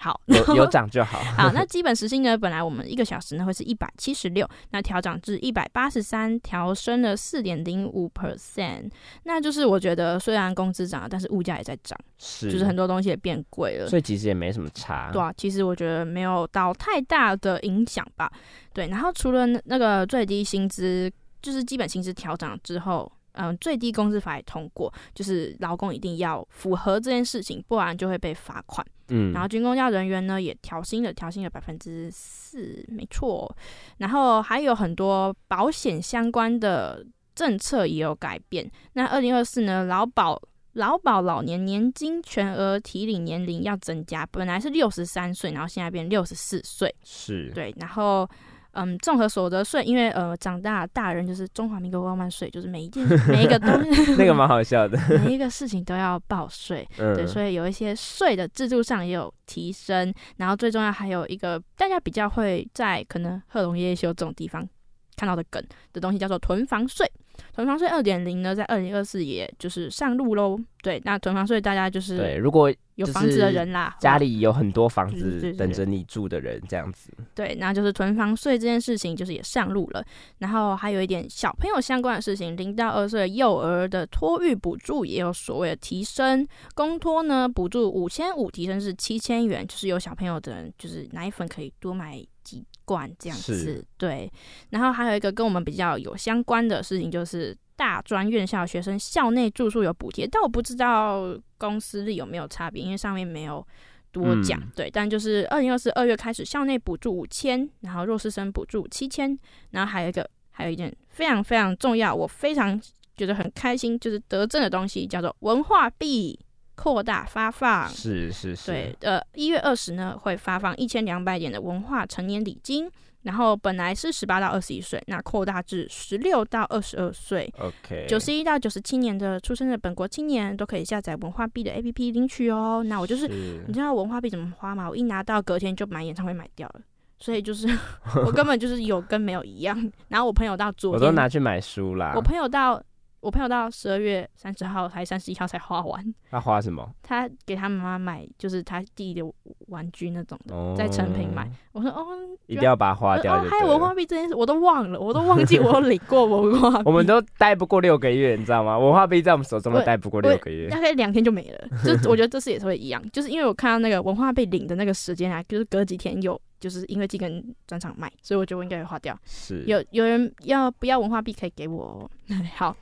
[0.03, 1.17] 好， 有有涨就好。
[1.41, 2.37] 好，那基本时薪呢？
[2.37, 8.91] 本来我们一个小时呢会是一百七十六，那调涨至一百八十三，调升了四点零五 percent。
[9.23, 15.09] 那就是我觉得虽然工资涨了，但是物价也在涨，是，就是很多东西也变贵了，所以其实也没什么差。
[15.13, 18.29] 对啊，其实我觉得没有到太大的影响吧。
[18.73, 21.09] 对，然后除了那个最低薪资，
[21.41, 23.09] 就是基本薪资调涨之后。
[23.33, 28.85] 嗯，最低工资法也通过，就是劳工一定要符合这件事情，不然就会被罚款。
[29.09, 33.53] 嗯，然后军工教人员呢也调薪了，调薪了百分之四，没错。
[33.97, 37.05] 然后还有很多保险相关的
[37.35, 38.69] 政策也有改变。
[38.93, 40.41] 那二零二四呢，劳保
[40.73, 46.93] 劳保老年年金全额提领年龄要增加，本来是六十三岁，然后现在变六十四岁。
[47.03, 48.29] 是，对，然后。
[48.73, 64.67] 嗯，综合所得税，因为呃，长大大人就是中华民国万万岁，就是每一件每一个东西， 那个蛮好笑的，每一个事情都要报税， 对，所以有一些税的制度上也有提升，然后最重要还有一个大家比较会在可能贺龙夜修这种地方
[65.15, 67.09] 看到的梗的东西，叫做囤房税。
[67.53, 70.59] 囤房税二点零呢，在二零二四也就是上路喽。
[70.81, 77.09] 对，那囤房税大家就是对，如果有房子的人啦，家里有很多房子等着你住的人，这样子。
[77.33, 80.03] 对，那就是囤房税这件事情就是也上路了。
[80.39, 92.65] 然后还有一点小朋友相关的事情，零到二岁幼儿的托育补助也有所谓的提升，公托呢补助五千五，提升是七千元，就是有小朋友的人就是奶粉可以多买几。
[92.85, 94.29] 罐这样子，对，
[94.71, 103.65] 然后还有一个跟我们比较有相关的事情，就是大专院校学生校内住宿有补贴，但我不知道公司里有没有差别，因为上面没有
[104.11, 104.71] 多讲，嗯。
[104.75, 109.39] 对，但就是二零二四二月开始，校内补助五千，然后弱势生补助七千，
[109.71, 112.77] 然后还有一个还有一件非常非常重要，我非常
[113.15, 116.37] 觉得很开心，就是得证的东西叫做文化币
[116.75, 117.87] 扩大发放。
[117.89, 122.89] 是是是，对，呃，一月二十呢会发放一千两百点的文化成年礼金，
[123.23, 127.51] 然后本来是十八到二十一岁，那扩大至十六到二十二岁。
[127.59, 132.83] ，OK，九十一到九十七年的出生的本国青年都可以下载文化币的 APP 领取哦。
[132.85, 134.89] 那我就是，是你知道文化币怎么花吗？
[134.89, 136.81] 我一拿到隔天就买演唱会买掉了，
[137.19, 137.67] 所以就是
[138.25, 139.91] 我根本就是有跟没有一样。
[140.09, 142.21] 然后我朋友到昨天我，都拿去买书啦我。
[142.21, 142.81] 朋友到
[143.23, 146.87] 我朋友到十二月三十号还三十一号才花完，他花什么？
[147.01, 149.23] 他给他妈妈买就是他弟的
[149.67, 150.53] 玩具那种的。
[150.53, 152.05] 哦，在成品买我说哦，
[152.47, 153.93] 一定要把它花掉哦，对还有文化。
[153.93, 156.83] 币这件事我都忘了，我都忘记我有领过文化币。
[156.89, 158.77] 我们都待不过六个月，你知道吗？
[158.77, 160.67] 文化币在我们手中都待不过六个月。
[160.67, 161.67] 大概两天就没了。
[161.85, 169.15] 就我觉得这次也是会一样，就是因为我看到那个文化币领的那个时间啊，就是隔几天有，就是因为这跟专场卖，所以我觉得我应该会花掉。
[169.23, 172.09] 是，有有人要不要文化币可以给我、哦。
[172.57, 172.75] 好，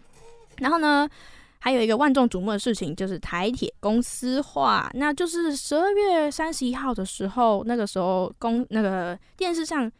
[0.61, 1.07] 然后呢，
[1.59, 9.91] 还有一个万众瞩目的事情就是台铁公司化，那就是十二月三十一号的时候，那个时候公那个电视上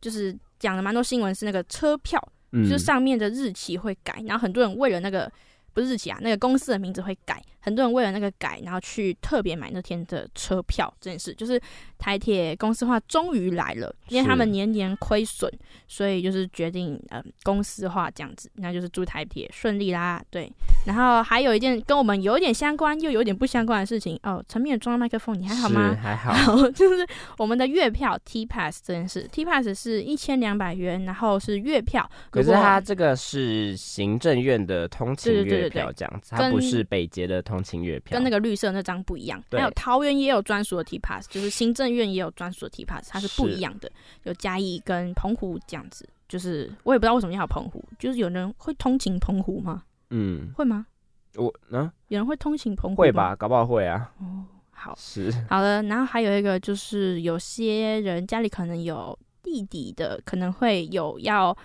[0.00, 2.18] 就是讲了蛮多新闻，是那个车票。
[2.52, 5.30] 嗯就是上面的日期会改，然后很多人为了那个
[5.72, 11.60] 不是日期啊，那个公司的名字会改，很多人为了那个改，然后去特别买那天的车票这件事，就是
[11.98, 15.50] 台铁公司化终于来了，因为他们年年亏损，
[15.86, 20.50] 所以就是决定呃公司化这样子，那就是祝台铁顺利啦，对。
[20.86, 25.94] 然后还有一件跟我们有一点相关又有点不相关的事情哦，陈面装麦克风，你还好吗？
[25.94, 26.32] 还好。
[26.32, 27.06] 好，就是
[27.36, 32.10] 我们的月票 T Pass 这件事，T Pass 是一千两百元，然后是月票。
[32.30, 38.16] 可是它这个是行政院的通勤月票这样子，它不是北捷的通勤月票。
[38.16, 43.90] 跟那个绿色那张不一样，还有桃园也有专属的 T Pass，就是行政院也有专属的 T Pass，它是不一样的，
[44.22, 46.08] 有嘉义跟澎湖这样子。
[46.28, 49.82] 就是我也不知道为什么要有澎湖，就是有人会通勤澎湖吗？
[50.10, 50.86] 嗯，会吗？
[51.34, 53.02] 我嗯有人会通勤澎湖？
[53.02, 53.10] 会？
[53.10, 54.12] 吧，搞不好会啊。
[54.20, 55.82] 哦，好是好的。
[55.82, 61.56] 然后还有一个就是有些人家里可能有弟弟的，可能会有要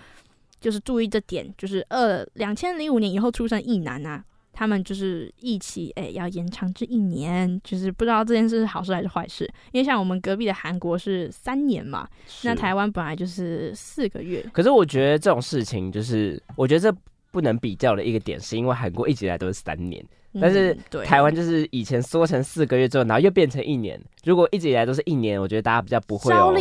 [0.60, 4.24] 就是注意这点，就是二两千零五年以后出生一男啊。
[4.58, 9.44] 他们就是一起哎、要延长至一年，就是不知道这件事是好事还是坏事。
[9.72, 12.08] 因为像我们隔壁的韩国是三年嘛，
[12.42, 14.42] 那台湾本来就是四个月。
[14.54, 16.98] 可是我觉得这种事情，就是我觉得这
[17.30, 20.02] 不能比较的一个点，是因为韩国一直以来都是三年，
[20.40, 20.74] 但是
[21.04, 24.00] 台湾就是以前缩成四个月之后，然后又变成一年。
[24.24, 26.52] 如果一直以来都是一年，我觉得大家比较不会有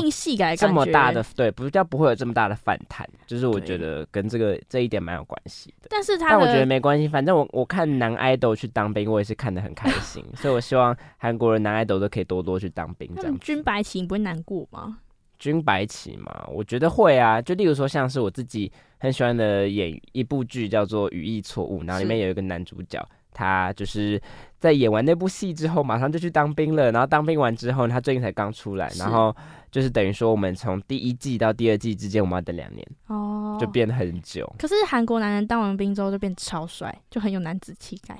[0.55, 3.07] 这么大的，对，比较不会有这么大的反弹。
[3.25, 5.87] 就是我觉得跟这个这一点蛮有关系的。
[5.89, 13.39] 但是他但我觉得没关系，反正我我看男 idol 去当兵，我也是看得很开心，所以我希望韩国人男 idol 都可以多多去当兵，这样子。
[13.39, 14.99] 军白旗，你不会难过吗？
[15.37, 17.41] 军白旗嘛，我觉得会啊。
[17.41, 23.05] 就例如说，像是我自己很喜欢的演一部剧叫做《语义错误》，然后里面有一个男主角，
[23.35, 24.19] 他就是
[24.57, 26.91] 在演完那部戏之后，马上就去当兵了。
[26.93, 29.35] 然后当兵完之后，他最近才刚出来，然后
[29.69, 34.51] 就是等于说，我们从第一季到第二季之间，我们要等两年，哦，就变得很久。
[34.57, 38.17] 可是韩国男人当完兵之后就变超帅，就很有男子气概。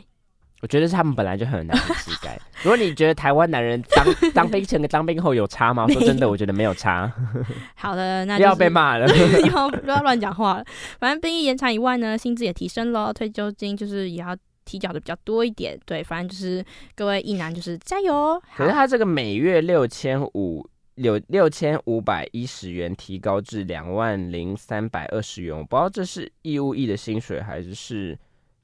[0.62, 2.40] 我觉得是他们本来就很有男子气概。
[2.64, 5.86] 如果你觉得台湾男人当当兵前跟当兵后有差吗？
[5.94, 7.12] 说真的，我觉得没有差，
[7.76, 9.06] 好的，那、不要被，骂了。
[9.52, 10.66] 要不要乱讲话了？
[11.00, 14.36] 反正兵役延长以外呢，薪资也提升了，退休金就是也要
[14.66, 15.80] 提交的比较多一点。
[15.86, 18.42] 对，反正就是各位一男就是加油。
[18.58, 28.18] 可是他这个每月六千五六六千五百一十元提高至两万零三百二十元，我不知道这是义务役的薪水还是是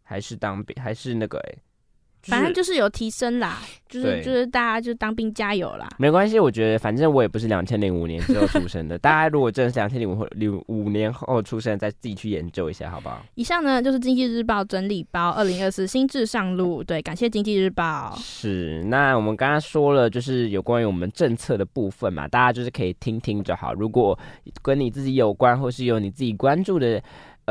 [0.04, 1.42] 还是当兵还是那个
[2.24, 3.60] 反正就是有提升啦，
[3.90, 5.88] 就是就是大家就当兵加油啦。
[5.98, 13.26] 没关系，我觉得反正我也不是两千零五年之后出生的， 大家如果真的是两千零五后零五年后出生，再自己去研究一下好不好？
[13.36, 18.16] 以上呢就是经济日报整理包二零二四新制上路，对，感谢经济日报。
[18.18, 23.74] 是，那我们刚刚说了，就是有关于我们政策的部分嘛，大家就是可以听听就好。
[23.74, 24.18] 如果
[24.62, 27.02] 跟你自己有关，或是有你自己关注的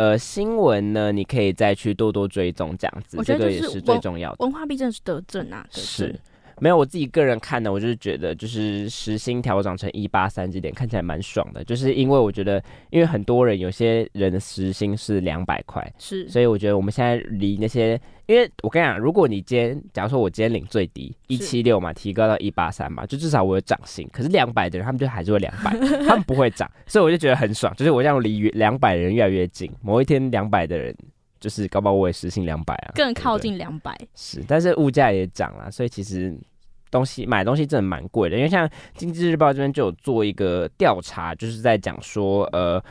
[0.00, 4.36] 呃新闻呢，你可以再去多多追踪，这样子，这个也是最重要的。
[4.38, 6.18] 文化币真的是得正啊，是正。
[6.60, 24.08] 没有我自己个人看的，我就是觉得就是时薪调整成一八三这点看起来蛮爽的，就是因为我觉得，因为很多人有些人的时薪是两百块，是，所以我觉得我们现在离那些，因为我跟你讲，如果你今天，假如说我今天领最低一七六嘛，提高到一八三嘛，就至少我有涨薪。
[24.12, 25.70] 可是两百的人，他们就还是会两百，
[26.06, 30.94] 他们不会涨， 所以我就觉得很爽，就是我这样离两百的人越来越近，某一天两百的人。
[31.40, 33.98] 就是搞不好我也实薪两百啊，更靠近两百。
[34.14, 36.36] 是，但是物价也涨了，所以其实
[36.90, 42.82] 东西买东西真的蛮贵的，因为像经济日报这边就有做一个调查，就是在讲说，呃，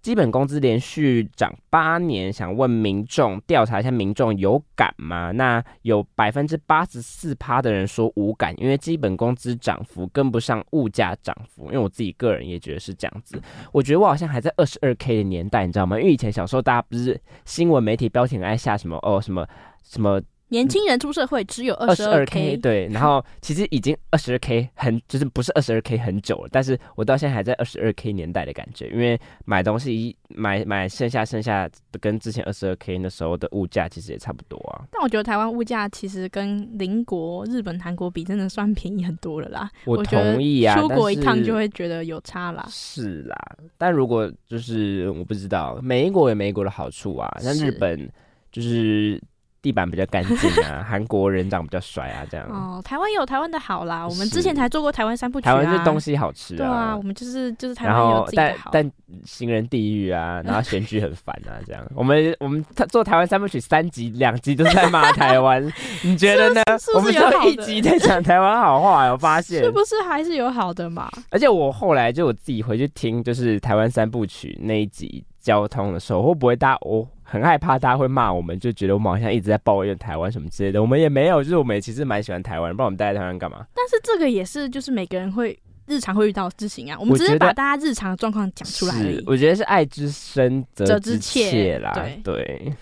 [0.00, 5.30] 基本工资连续涨八年，想问民众调查一下民众有感吗？
[5.32, 11.66] 那有百分之八十四趴的人说无感，因为基本工资涨幅跟不上物价涨幅。
[11.66, 13.38] 因为我自己个人也觉得是这样子，
[13.72, 15.98] 我觉得我好像还在二十二 K 的年代，你知道吗？
[15.98, 19.46] 因为以前小时候大家不是新闻媒体标题爱下什么哦什么
[19.82, 20.20] 什么。
[20.50, 31.68] 年轻人出社会只有二十二 K，对，然后其实已经二十二 K 很就是不是二十二 K 很久了，但是我到现在还在二十二 K 年代的感觉，因为买东西买买剩下剩下
[32.00, 34.88] 跟之前二十二 K 那时候的物价其实也差不多啊。
[34.90, 39.70] 但我觉得台湾物价其实跟邻国日本、韩国比，真的算便宜很多了啦。
[39.84, 42.66] 我同意啊，出国一趟就会觉得有差啦。
[42.70, 43.36] 是啦，
[43.76, 48.10] 但如果就是我不知道，美国有美国的好处啊，像日本
[48.50, 49.22] 就是。
[49.60, 52.46] 地板比较干净啊， 韩国人长比较帅啊，这样。
[52.48, 55.52] 哦，台湾有台湾的好啦，我们之前才做过台湾三部曲啊。
[55.54, 56.56] 台湾就东西好吃啊。
[56.58, 58.70] 对啊，我们就是就是台湾有自己的好。
[58.72, 58.92] 但但
[59.24, 61.84] 行人地狱啊，然后选举很烦啊，这样。
[61.96, 65.62] 我们我们做台湾三部曲三集，两集都是在骂台湾，
[66.04, 66.62] 你觉得呢？
[66.94, 71.10] 我们只有一集在讲台湾好话，我发现是不是还是有好的嘛？
[71.30, 77.06] 而且我后来就我自己回去听，就是台湾三部曲那一集交通的时候，会不会大家我？
[77.30, 80.80] 很害怕大家会骂我们，就觉得我们好像一直在抱怨台湾什么之类的。
[80.80, 83.66] 我们也没有，就是我们也其实蛮喜欢台湾，不然我们待在台湾干嘛？
[83.74, 85.58] 但是这个也是，就是每个人会。
[85.88, 89.22] 日常会遇到的事情啊，我们只是把大家日常的状况讲出来而已。
[89.26, 92.72] 我觉得是爱之深责之切啦，对，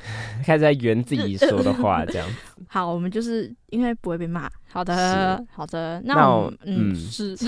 [0.44, 2.28] 开始在圆自己说的话这样。
[2.68, 4.50] 好，我们就是因为不会被骂。
[4.68, 7.46] 好的，好的，那我嗯是 就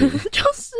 [0.55, 0.73] 是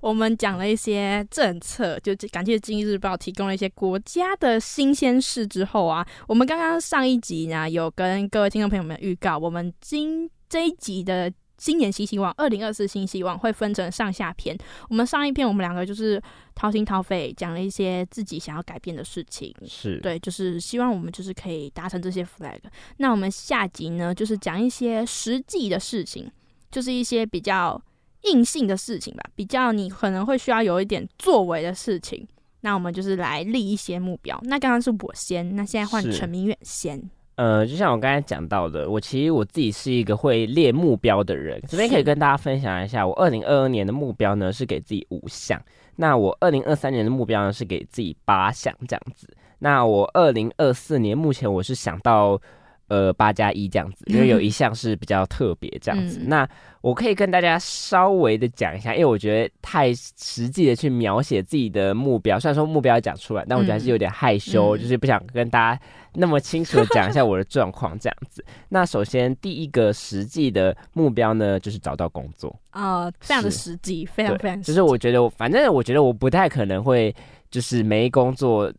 [0.00, 11.32] 我们讲了一些政策，就感谢《经济日报》提供了一些国家的新鲜事之后啊，我们刚刚上一集呢有跟各位听众朋友们预告，我们今这一集的。
[11.58, 14.56] 新年新希望，二零二四新希望会分成上下篇。
[14.88, 16.22] 我们上一篇，我们两个就是
[16.54, 22.58] 掏心掏肺讲了一些自己想要改变的事情，是对，就是希望我们就是可以达成这些 flag。
[22.96, 26.30] 那我们下集呢，就是讲一些实际的事情，
[26.70, 27.80] 就是一些比较
[28.22, 32.26] 硬性的事情吧，比较你可能会需要有一点作为的事情。
[32.60, 34.36] 那我们就是来立一些目标。
[34.42, 37.00] 那刚刚是我先，那现在换陈明远先。
[37.38, 41.62] 呃，就像我刚才讲到的，我其实我自己是一个会列目标的人。
[41.68, 45.62] 这边可以跟大家分享一下，我二零二二年的目标呢是给自己五项，
[45.94, 49.28] 那我二零二三年的目标呢是给自己八项这样子。
[49.60, 52.40] 那我二零二四年目前我是想到。
[52.88, 56.20] 呃，八加一这样子，因为有一项是比较特别这样子。
[56.24, 56.48] 那
[56.80, 65.80] 我可以跟大家稍微的讲一下，因为我觉得太实际的去描写自己的目标，虽然说目标讲出来，但我觉得还是有点害羞，就是不想跟大家
[66.14, 68.42] 那么清楚的讲一下我的状况这样子。
[68.70, 74.62] 那首先第一个实际的目标呢，就是找到工作啊，非常的实际，非常非常。
[74.62, 77.14] 就是我觉得，反正我觉得我不太可能会
[77.50, 78.72] 就是没工作。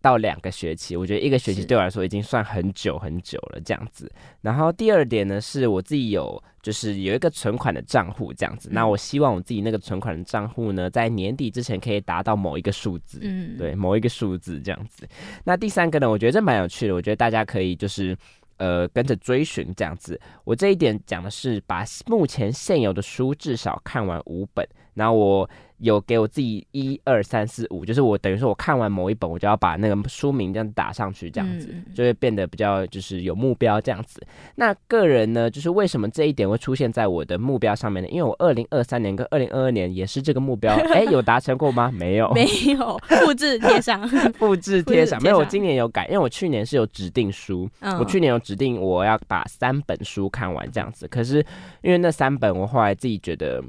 [0.00, 4.10] 到两个学期，我觉得一个学期对我来说已经算很久很久了，这样子。
[4.40, 8.68] 然后第二点呢，是我自己有就是有一个存款的账户这样子。
[8.72, 15.06] 那我希望我自己那个存款的账户呢，在年底之前可以达到某一个数字，嗯，对，某一个数字这样子。
[15.44, 18.16] 那第三个呢，我觉得这蛮有趣的，我觉得大家可以就是
[18.58, 20.20] 呃跟着追寻这样子。
[20.44, 24.64] 我这一点讲的是把目前现有的书至少看完五本，
[24.98, 25.48] 然后我。
[25.80, 34.20] 有给我自己一二三四五，就是我等于说我看完某一本，我就要把那个书名这样打上去，这样子就会变得比较就是有目标这样子。
[34.56, 38.08] 那个人呢，就是为什么这一点会出现在我的目标上面呢？
[38.08, 41.92] 因为我二零二三年跟二零二二年也是这个目标， 哎，有达成过吗？
[41.94, 42.44] 没有，没
[42.76, 44.02] 有，复制贴上，
[44.34, 45.38] 复制贴上，没有。
[45.38, 47.70] 我今年有改，因为我去年是有指定书，
[48.00, 51.06] 我去年有指定我要把三本书看完这样子。
[51.06, 51.36] 可是
[51.82, 53.62] 因为那三本，我后来自己觉得。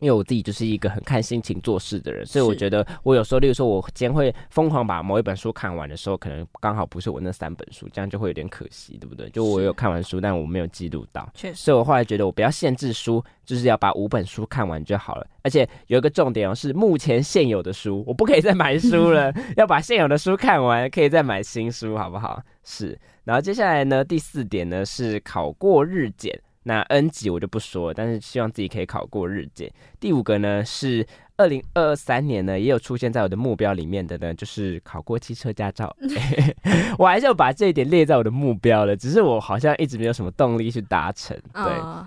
[0.00, 9.30] 因为我自己就是一个很看心情做事的人，所以我觉得我有时候，例如说，我今天会疯狂把某一本书看完的时候，可能刚好不是我那三本书，这样就会有点可惜，对不对？
[9.30, 11.62] 就我有看完书，但我没有记录到，确实。
[11.62, 15.26] 所以我后来觉得，我不要限制书，就是要把五本书看完就好了。
[15.42, 22.42] 而且有一个重点哦，是目前现有的书，我不可以再买书了， 要把现有的书看完，可以再买新书，好不好？
[22.64, 22.98] 是。
[23.24, 26.38] 然后接下来呢，第四点呢是考过日检。
[26.68, 29.72] 那 N 级我就不说，但是希望自己可以考过日检。
[30.00, 31.06] 第五个呢是
[31.36, 35.96] 二零二三年呢也有出现在我的目标里面的呢，就是考过汽车驾照。
[36.98, 41.36] 我还是要把这一点列在我的目标了，只是我好像一直没有什么动力去达成。
[41.54, 41.62] 对，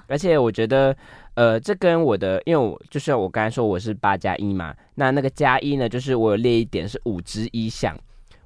[0.07, 0.93] 而且我觉得，
[1.35, 7.97] 呃，这跟我的，因为我就是我刚才说我是八加一嘛，那那个加一呢，就是我有列一点是五之一项。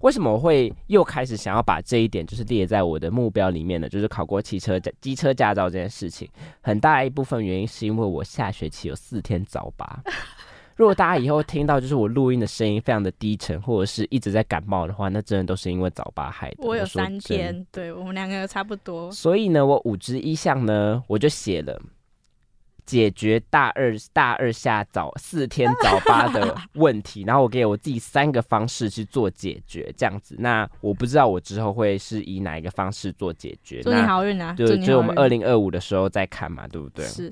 [0.03, 3.87] 为什么我会又开始想要把这一点就是列在我的目标里面呢？
[3.87, 6.29] 就是考过汽车驾机车驾照这件事情，
[6.61, 10.03] 很大一部分原因是因为我下学期有四天早八。
[10.75, 16.57] 如果大家以后听到就是我录音的声音非常的低沉，或者是一直在感冒的话，那真的都是因为早八害的。
[16.67, 19.09] 我有三天，对我们两个差不多。
[19.09, 21.79] 所以呢，我五之一项呢，我就写了
[22.85, 30.35] 解决大二大二下早四天早八的问题， 然后我给我自己三个方式去做解决，这样子。
[30.39, 33.81] 那我不知道我之后会是以哪一个方式做解决。
[33.81, 34.53] 祝你好运啊！
[34.53, 37.05] 就祝你好运就我们二零二五的时候再看嘛，对不对？
[37.05, 37.31] 是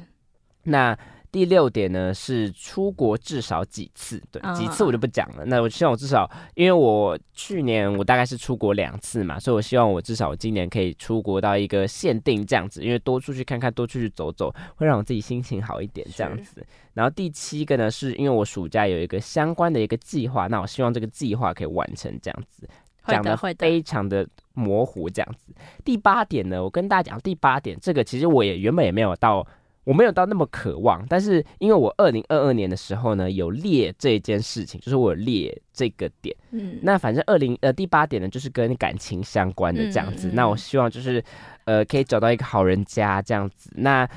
[0.64, 0.98] 那
[1.32, 5.46] 第六点呢是出国至少几次，对，嗯几次我就不讲了。
[5.46, 16.66] 那我希望我至少，因为我去年我大概是出国两次嘛，所以我希望我至少我今年可以出国到一个限定这样子，因为多出去看看，多出去走走，会让我自己心情好一点这样子。
[16.94, 22.68] 然后第七个呢，是因为我暑假有一个相关的一个计划，那我希望这个计划可以完成这样子。
[23.08, 25.52] 讲的会非常的模糊这样子。
[25.84, 29.46] 第八点呢，我跟大家讲，第八点这个其实我也原本也没有到，
[29.84, 36.36] 我没有到那么渴望，但是因为我二零二二年的时候呢，有列这件事情，就是我有列这个点。
[36.52, 40.28] 嗯，那反正二零呃第八点呢，就是跟感情相关的这样子。
[40.28, 41.24] 嗯嗯嗯那我希望就是
[41.66, 43.72] 呃可以找到一个好人家这样子。
[43.76, 44.08] 那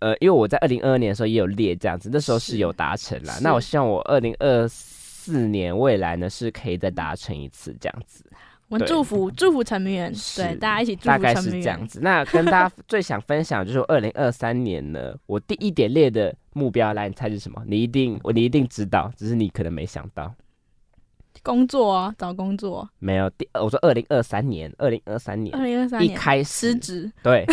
[0.00, 3.38] 呃，因为我在二零二二年的时候也有列这样子，那时候是是有达成啦。
[3.40, 8.24] 那我希望我二零二四年未来呢是可以再达成一次这样子。
[8.68, 11.62] 对我们祝福祝福陈明远，对大家一起祝大概福陈明远。
[11.62, 12.00] 是这样子。
[12.02, 17.62] 那跟大家 最想分享就是二零二三年呢，我第一点列的目标，来，你猜是什么？
[17.66, 20.34] 你一定，我你一定知道，只是你可能没想到。
[21.42, 22.88] 工作啊，找工作。
[23.00, 27.44] 没有第，我说二零二三年，二零二三年二零二三年一开始辞，职，对，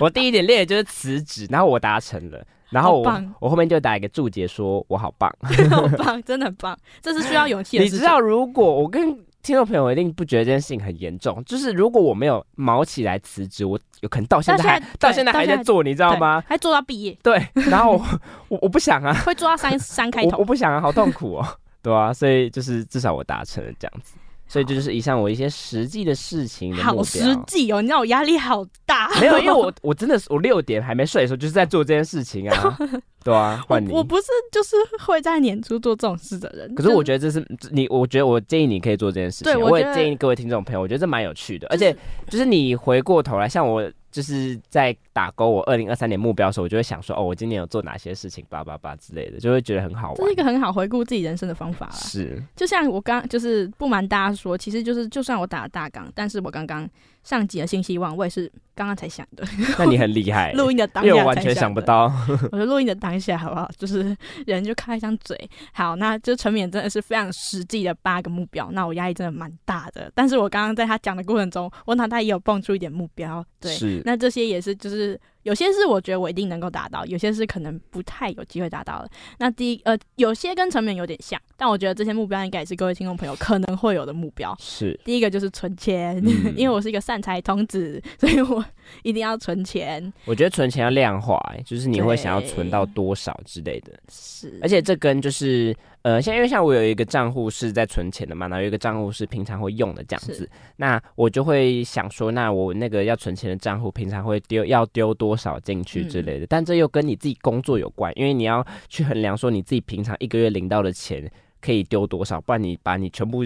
[0.00, 5.32] 我第一点列的就是辞职，然后我达成了，然后我我后面就打一个注解说我好棒。
[5.70, 7.92] 好棒，真的很棒，这是需要勇气的事。
[7.92, 16.42] 你知道，如果我跟听众朋友一定不觉得这件事情很严重，就是如果我没有毛起来辞职，我有可能到现在还到现在还在做，你知道吗？
[16.46, 18.04] 还做到毕业，对，然后我
[18.48, 20.44] 我我不想啊，会做到三三开头我我。
[20.44, 21.46] 不想啊，好痛苦哦，
[21.80, 24.14] 对啊，所以就是至少我达成了这样子，
[24.50, 26.74] 所以这就是以上我一些实际的事情。
[26.74, 29.08] 好实际哦，你知道我压力好大。
[29.20, 32.78] 没有，因为我 我真的是我六点还没睡的时候就是在做这件事情啊，
[33.22, 33.92] 对啊，换你。
[33.92, 34.74] 我不是就是
[35.06, 36.74] 会在年初做这种事的人。
[36.74, 39.54] 可是我觉得这是你，我觉得我建议你可以做这件事情啊。
[39.54, 41.96] 对我我也建议各位听众朋友，我觉得这蛮有趣的，而且
[42.28, 50.34] 就是你回过头来，像我就是在打勾我二零二三年目标的时候，我就会想说，哦，我今年有做哪些事情，叭叭叭之类的，就会觉得很好玩这是一。
[50.34, 51.92] 个很好回顾自己人生的方法啦。
[51.92, 56.88] 是，就像我刚就是不瞒大家说，其实就是就算我打了大纲，但是我刚刚
[57.22, 59.44] 上集的新希望，我也是刚刚才想的，
[59.78, 61.86] 那你很厉害， 录音的当因为下我完全想不的。
[61.86, 62.10] 到。
[62.50, 63.70] 我说录音的当下好不好？
[63.76, 64.16] 就是
[64.46, 65.36] 人就开一张嘴。
[65.74, 70.10] 好，那就陈勉真的是非常实际的八个目标，那我压力真的蛮大的。
[70.14, 75.09] 但是我刚刚在他讲的过程中，我脑袋也有蹦出一点目标，对，是，那这些也是就是
[75.42, 79.10] 有些是我觉得我一定能够达到，有些是可能不太有机会达到的。
[79.38, 84.54] 那第一呃，有些跟成本有点像，但我觉得这些目标应该也是各位听众朋友可能会有的目标。
[84.60, 88.62] 是，第一个就是存钱，嗯因为我是一个善财童子，所以我
[89.02, 90.12] 一定要存钱。
[90.26, 93.92] 我觉得存钱要量化、欸，就是你会想要存到多少之类的。
[94.10, 111.30] 是，而且这跟就是呃，现在因为像我有一个账户是在存钱的嘛，然后有一个账户是平常会用的这样子，那我就会想说，那我那个要存钱的账户平常会丢要丢多少进去之类的，但这又跟你自己工作有关，因为你要去衡量说你自己平常一个月领到的钱
[111.60, 113.44] 可以丢多少，不然你把你全部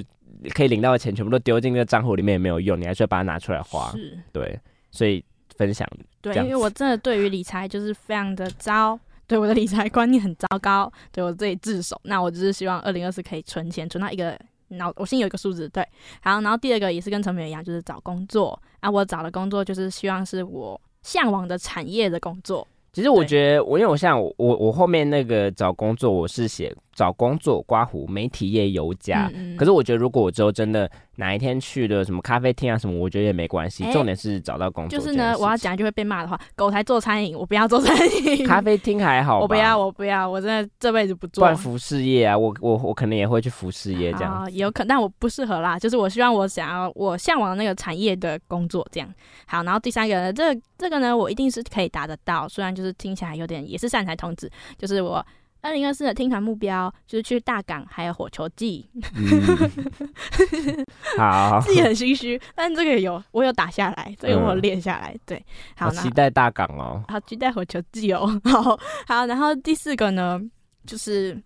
[0.54, 4.16] 可以领到的钱全部都丢进那个账户里面也没有用，你还是要把它拿出来花，是。
[4.32, 4.56] 对，
[4.92, 5.24] 所以
[5.56, 5.88] 分享
[6.20, 11.98] 对，因为我真的对于理财就是非常的糟，对我的理财观念很糟糕，对我自己自首。
[12.04, 15.86] 那我只是希望二零二四可以存钱，存到一个脑，我心里有一个数字，对。
[16.22, 18.90] 好，然后第二个也是跟陈美一样，就是找工作啊。
[18.90, 22.66] 我找的工作就是希望是我向往的产业的工作。
[22.92, 29.30] 其实我觉得，我因为我像我我我后面那个找工作，我是写找工作刮胡媒体业油家。
[29.34, 33.84] 嗯嗯可是我觉得，如果我之后真的哪一天去了什么咖啡厅啊什么，我觉得也没关系。
[33.84, 34.98] 哎重点是找到工作。
[34.98, 38.46] 就是呢，我要，讲就会被骂的话，狗才做餐饮，我不要做餐饮。
[38.46, 39.78] 咖啡厅还好， 我不要，。
[39.78, 41.42] 我不要，我真的这辈子不做。
[41.42, 44.32] 不然服饰业啊，我我我可能也会去服饰业这样。
[44.32, 45.78] 啊，有可能，但我不适合啦。
[45.78, 49.08] 就是我希望我想要我向往的那个产业的工作这样。
[49.46, 52.48] 好，然后第三个呢，这这个呢，我一定是可以达得到。
[52.48, 55.24] 虽然就是听起来有点也是善财童子，就是我
[55.64, 60.84] 二零二四的听团目标就是去大港还有火球季，嗯，
[61.16, 65.16] 好， 自己很心虚，但这个有我有打下来，这个我有嗯列下来。
[65.24, 65.42] 对，
[65.74, 67.02] 好，好期待大港哦。
[67.08, 68.38] 好期待火球季哦。
[68.44, 70.38] 好好，然后第四个呢，
[70.84, 71.42] 就是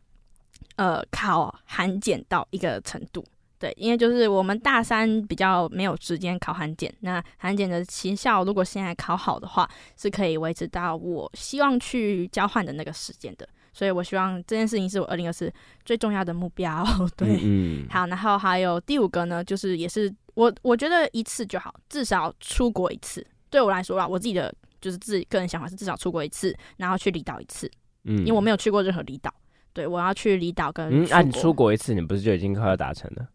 [0.75, 3.25] 呃考韩检到一个程度。
[3.61, 13.49] 对，因为就是我们大三比较没有时间考韩检，那韩检的期效如果现在考好的话，是可以维持到我希望去交换的那个时间的。
[13.79, 15.49] 所以我希望这件事情是我二零二四
[15.85, 16.85] 最重要的目标。
[17.17, 23.25] 对，嗯，好，然后还有第五个呢，就是也是我我觉得一次就好，至少出国一次。
[23.49, 27.71] 对我来说啊，我自己的就是自己个人想法是至少出国一次，然后去离岛一次，
[28.03, 29.33] 嗯，因为我没有去过任何离岛。
[29.73, 33.29] 对，我要去离岛跟嗯，那、你出国一次，你不是就已经快要达成了？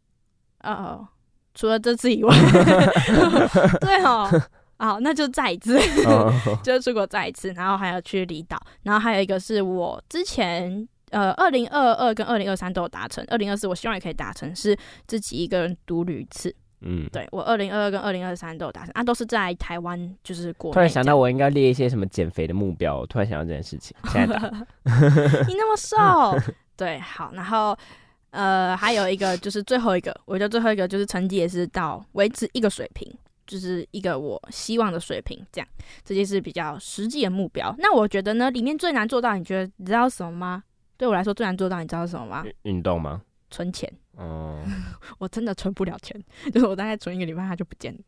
[0.57, 1.07] 呃，
[1.53, 2.35] 除了这次以外，
[3.79, 4.29] 对哦，
[4.77, 6.31] 好，那就再一次，哦
[6.63, 14.75] 就是出国再一次，然后还要去离岛，然后还有一个是我之前呃，二零二二跟二零二三都有达成，二零二四我希望也可以达成，是
[15.07, 16.53] 自己一个人独旅一次。
[16.85, 23.95] 嗯，对我二零二二跟二零二三都有达成，啊，都是在台湾，就是国内突然想到我应该列一些什么减肥的目标，我突然想到这件事情。
[24.11, 24.49] 现在打
[25.47, 27.77] 你那么瘦，对，好，然后
[28.31, 33.09] 呃，还有一个就是最后一个，我觉得最后一个就是成绩也是到维持一个水平，
[33.45, 35.67] 就是一个我希望的水平，这样，
[36.03, 37.73] 这就是比较实际的目标。
[37.79, 40.63] 那我觉得呢，里面最难做到，你觉得你知道什么吗？
[40.97, 42.43] 对我来说最难做到，你知道是什么吗？
[42.45, 43.21] 运运动吗？
[43.51, 44.63] 存钱，哦，
[45.19, 46.19] 我真的存不了钱，
[46.51, 47.99] 就是我大概存一个礼拜它就不见了，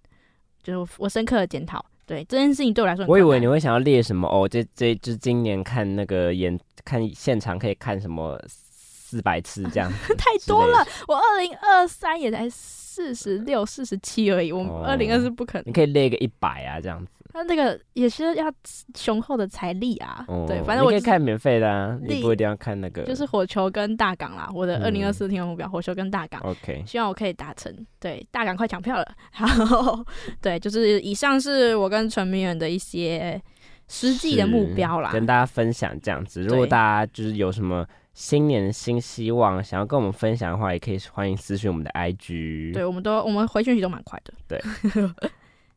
[0.64, 12.50] 就是我我深刻的检讨，对这件事情对我来说我以，为你会想要列什么哦，这这就是今年看那个演看现场可以看什么四百次这样 太多了，我二零二三也才
[12.96, 15.64] 四十六、四十七而已，我们二零二四不可能。
[15.68, 17.12] 你可以列个一百啊，这样子。
[17.34, 18.50] 他那个也是要
[18.96, 23.04] 雄厚的财力啊，哦，对，反正我就是你可以看免费的啊，你不一定要看那个。
[23.04, 26.40] 就是火球跟大港啦，我的二零二嗯四天的目标，火球跟大港。
[26.44, 27.70] OK，希望我可以达成，
[28.00, 29.06] 对，大港快抢票了。
[29.38, 30.02] 然后，
[30.42, 33.42] 对，就是以上是我跟陈明远的一些
[33.90, 35.12] 实际的目标啦。
[35.12, 36.42] 跟大家分享这样子。
[36.42, 37.86] 如果大家就是有什么
[38.16, 42.74] 新年新希望，想要跟我们分享的话，也可以欢迎私讯我们的 IG。
[42.74, 44.34] 对，我们都我们回讯息都蛮快的。
[44.48, 44.60] 对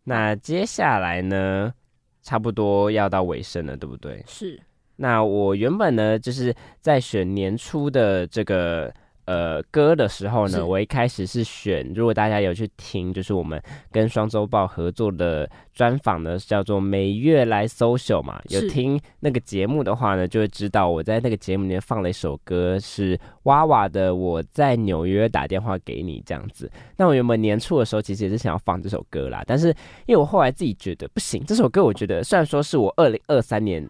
[0.05, 1.75] 那接下来呢，
[2.23, 4.23] 差不多要到尾声了，对不对？
[4.27, 4.59] 是，
[4.95, 8.95] 那我原本呢，就是在选年初的这个
[9.29, 13.63] 呃歌的时候呢，我一开始是选，如果大家有去听，就是我们
[13.93, 26.71] 跟双周报合作的专访呢，叫做《每月来 social》嘛，有听那个节目的话呢，就会知道我在那个节目里面放了一首歌，是娃娃的《我在纽约打电话给你》这样子。
[26.97, 29.69] 那我原本年初的时候，其实也是想要放这首歌啦，但是
[30.07, 33.87] 因为我后来自己觉得不行，这首歌我觉得虽然说是我二零二三年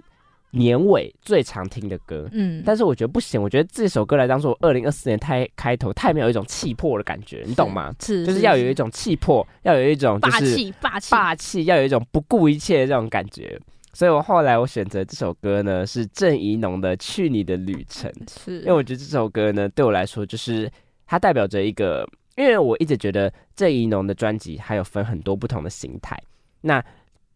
[0.50, 7.94] 年尾最常听的歌，嗯，但是我觉得不行，我觉得这首歌来当做我二零二四年太开头太没有一种气魄的感觉，你懂吗？
[8.00, 13.60] 是，就是要有一种气魄，要有一种就霸气，霸气，霸气，要有一种不顾一切的这种感觉。
[13.92, 18.10] 所以我后来我选择这首歌呢，是郑怡农的《去你的旅程》。
[18.44, 20.70] 是，因为我觉得这首歌呢，对我来说就是
[21.06, 26.16] 它代表着一个，因为我一直觉得郑怡农的专辑还有分很多不同的形态。
[26.60, 26.84] 那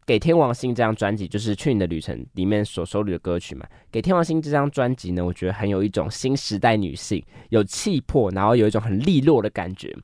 [0.04, 3.66] 给天王星这张专辑，就是《去你的旅程》里面所收录的歌曲嘛。
[3.90, 9.96] 给天王星这张专辑呢，我觉得很有一种新时代女性，有气魄，然后有一种很利落的感觉。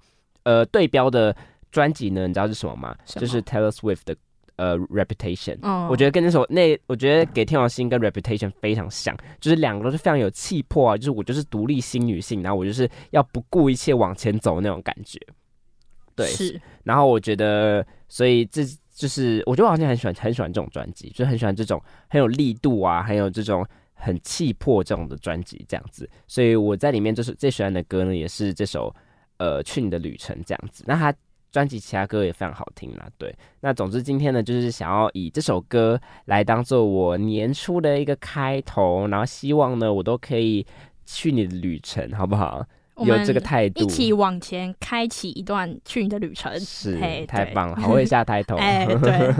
[0.44, 1.34] 呃，对标的
[1.70, 2.90] 专辑呢，你知道是什么吗？
[2.90, 4.16] 么就是 Taylor Swift 的
[4.56, 5.58] 呃 Reputation。
[5.62, 15.18] 嗯，我觉得跟那首那，我觉得给天王星跟 Reputation 非常像，就是两个都是非常有气魄啊，就是我就是独立新女性，然后我就是要不顾一切往前走那种感觉。
[16.14, 18.62] 对，是，然后我觉得，所以这
[18.98, 26.10] 就是我觉得我好像很喜欢很喜欢这种专辑，就很喜欢这种很有力度啊，很有这种很气魄这种的专辑这样子。
[26.26, 28.92] 所以我在里面就是最喜欢的歌呢，也是这首
[29.36, 30.82] 呃《去你的旅程》这样子。
[30.84, 31.14] 那他
[31.52, 33.32] 专辑其他歌也非常好听啦，对。
[33.60, 40.66] 那总之今天呢，就是想要以这首歌来当做我年初的一个开头，然后希望呢我都可以
[41.06, 42.66] 去你的旅程，好不好？
[43.04, 46.58] 有这个态度，一起往前开启一段去你的旅程。
[46.60, 48.56] 是太棒了，好会下抬头。
[48.60, 49.32] 哎，对，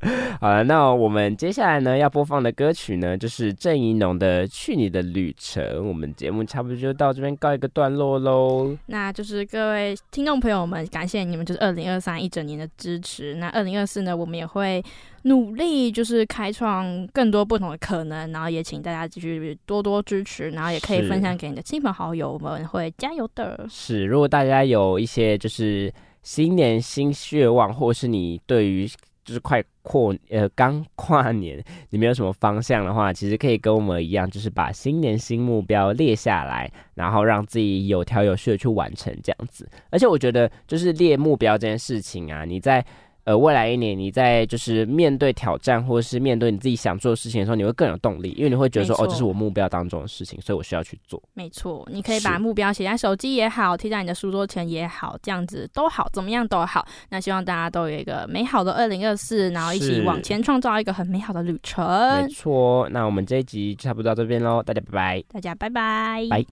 [0.40, 5.64] 好了，那我们接下来呢要播放的歌曲呢，就是郑怡农的《去你的旅程》。
[5.82, 8.76] 我们节目差不多就到这边告一个段落喽。
[8.86, 13.34] 那就是各位听众朋友们，感谢你们就是二零二三一整年的支持。
[13.36, 14.82] 那二零二四呢，我们也会
[15.22, 23.66] 努力，就是开创更多不同的可能，然后也请大家继续多多支持，然后也可以分享给你的亲朋好友，我们会加油的。
[23.68, 25.92] 是，如果大家有一些就是
[26.22, 28.88] 新年新愿望，或是你对于
[29.24, 39.68] 就是快过呃刚跨年，你没有什么方向的话，其实可以跟我们一样，就是把新年新目标列下来，然后让自己有条有序的去完成这样子。
[39.90, 42.84] 而且我觉得，就是列目标这件事情啊，你在
[43.24, 51.22] 呃未来一年你在就是面对挑战或者是面对你自己想做的事情的时候，你会更有动力，因为你会觉得说哦，这是我目标当中的事情，所以我需要去做。
[51.34, 56.86] 没错，你可以把目标写在手机也好，贴在你的书桌前也好，这样子都好，怎么样都好。
[57.10, 61.86] 那希望大家都有一个美好的二零二四，然后一起往前创造一个很美好的旅程
[62.22, 62.28] 没。
[62.28, 65.24] 错，那我们这一集就差不多到这边喽，大家拜拜。
[65.28, 66.26] 大家拜拜。
[66.28, 66.44] 拜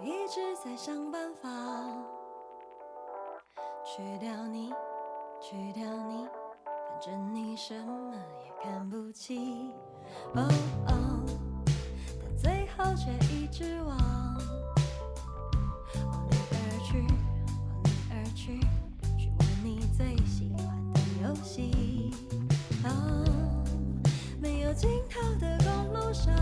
[0.00, 1.48] 我一直在想办法
[3.96, 4.70] 去掉你，
[5.40, 6.26] 去掉你，
[6.62, 8.14] 反正你什么
[8.44, 9.72] 也看不起。
[10.34, 10.46] 哦
[10.86, 11.24] 哦，
[12.20, 13.96] 但最后却一直往
[16.04, 18.60] 往你而去，往你而去，
[19.16, 22.10] 去玩你最喜欢的游戏。
[22.84, 23.24] 哦，
[24.38, 26.34] 没有尽头的公路上。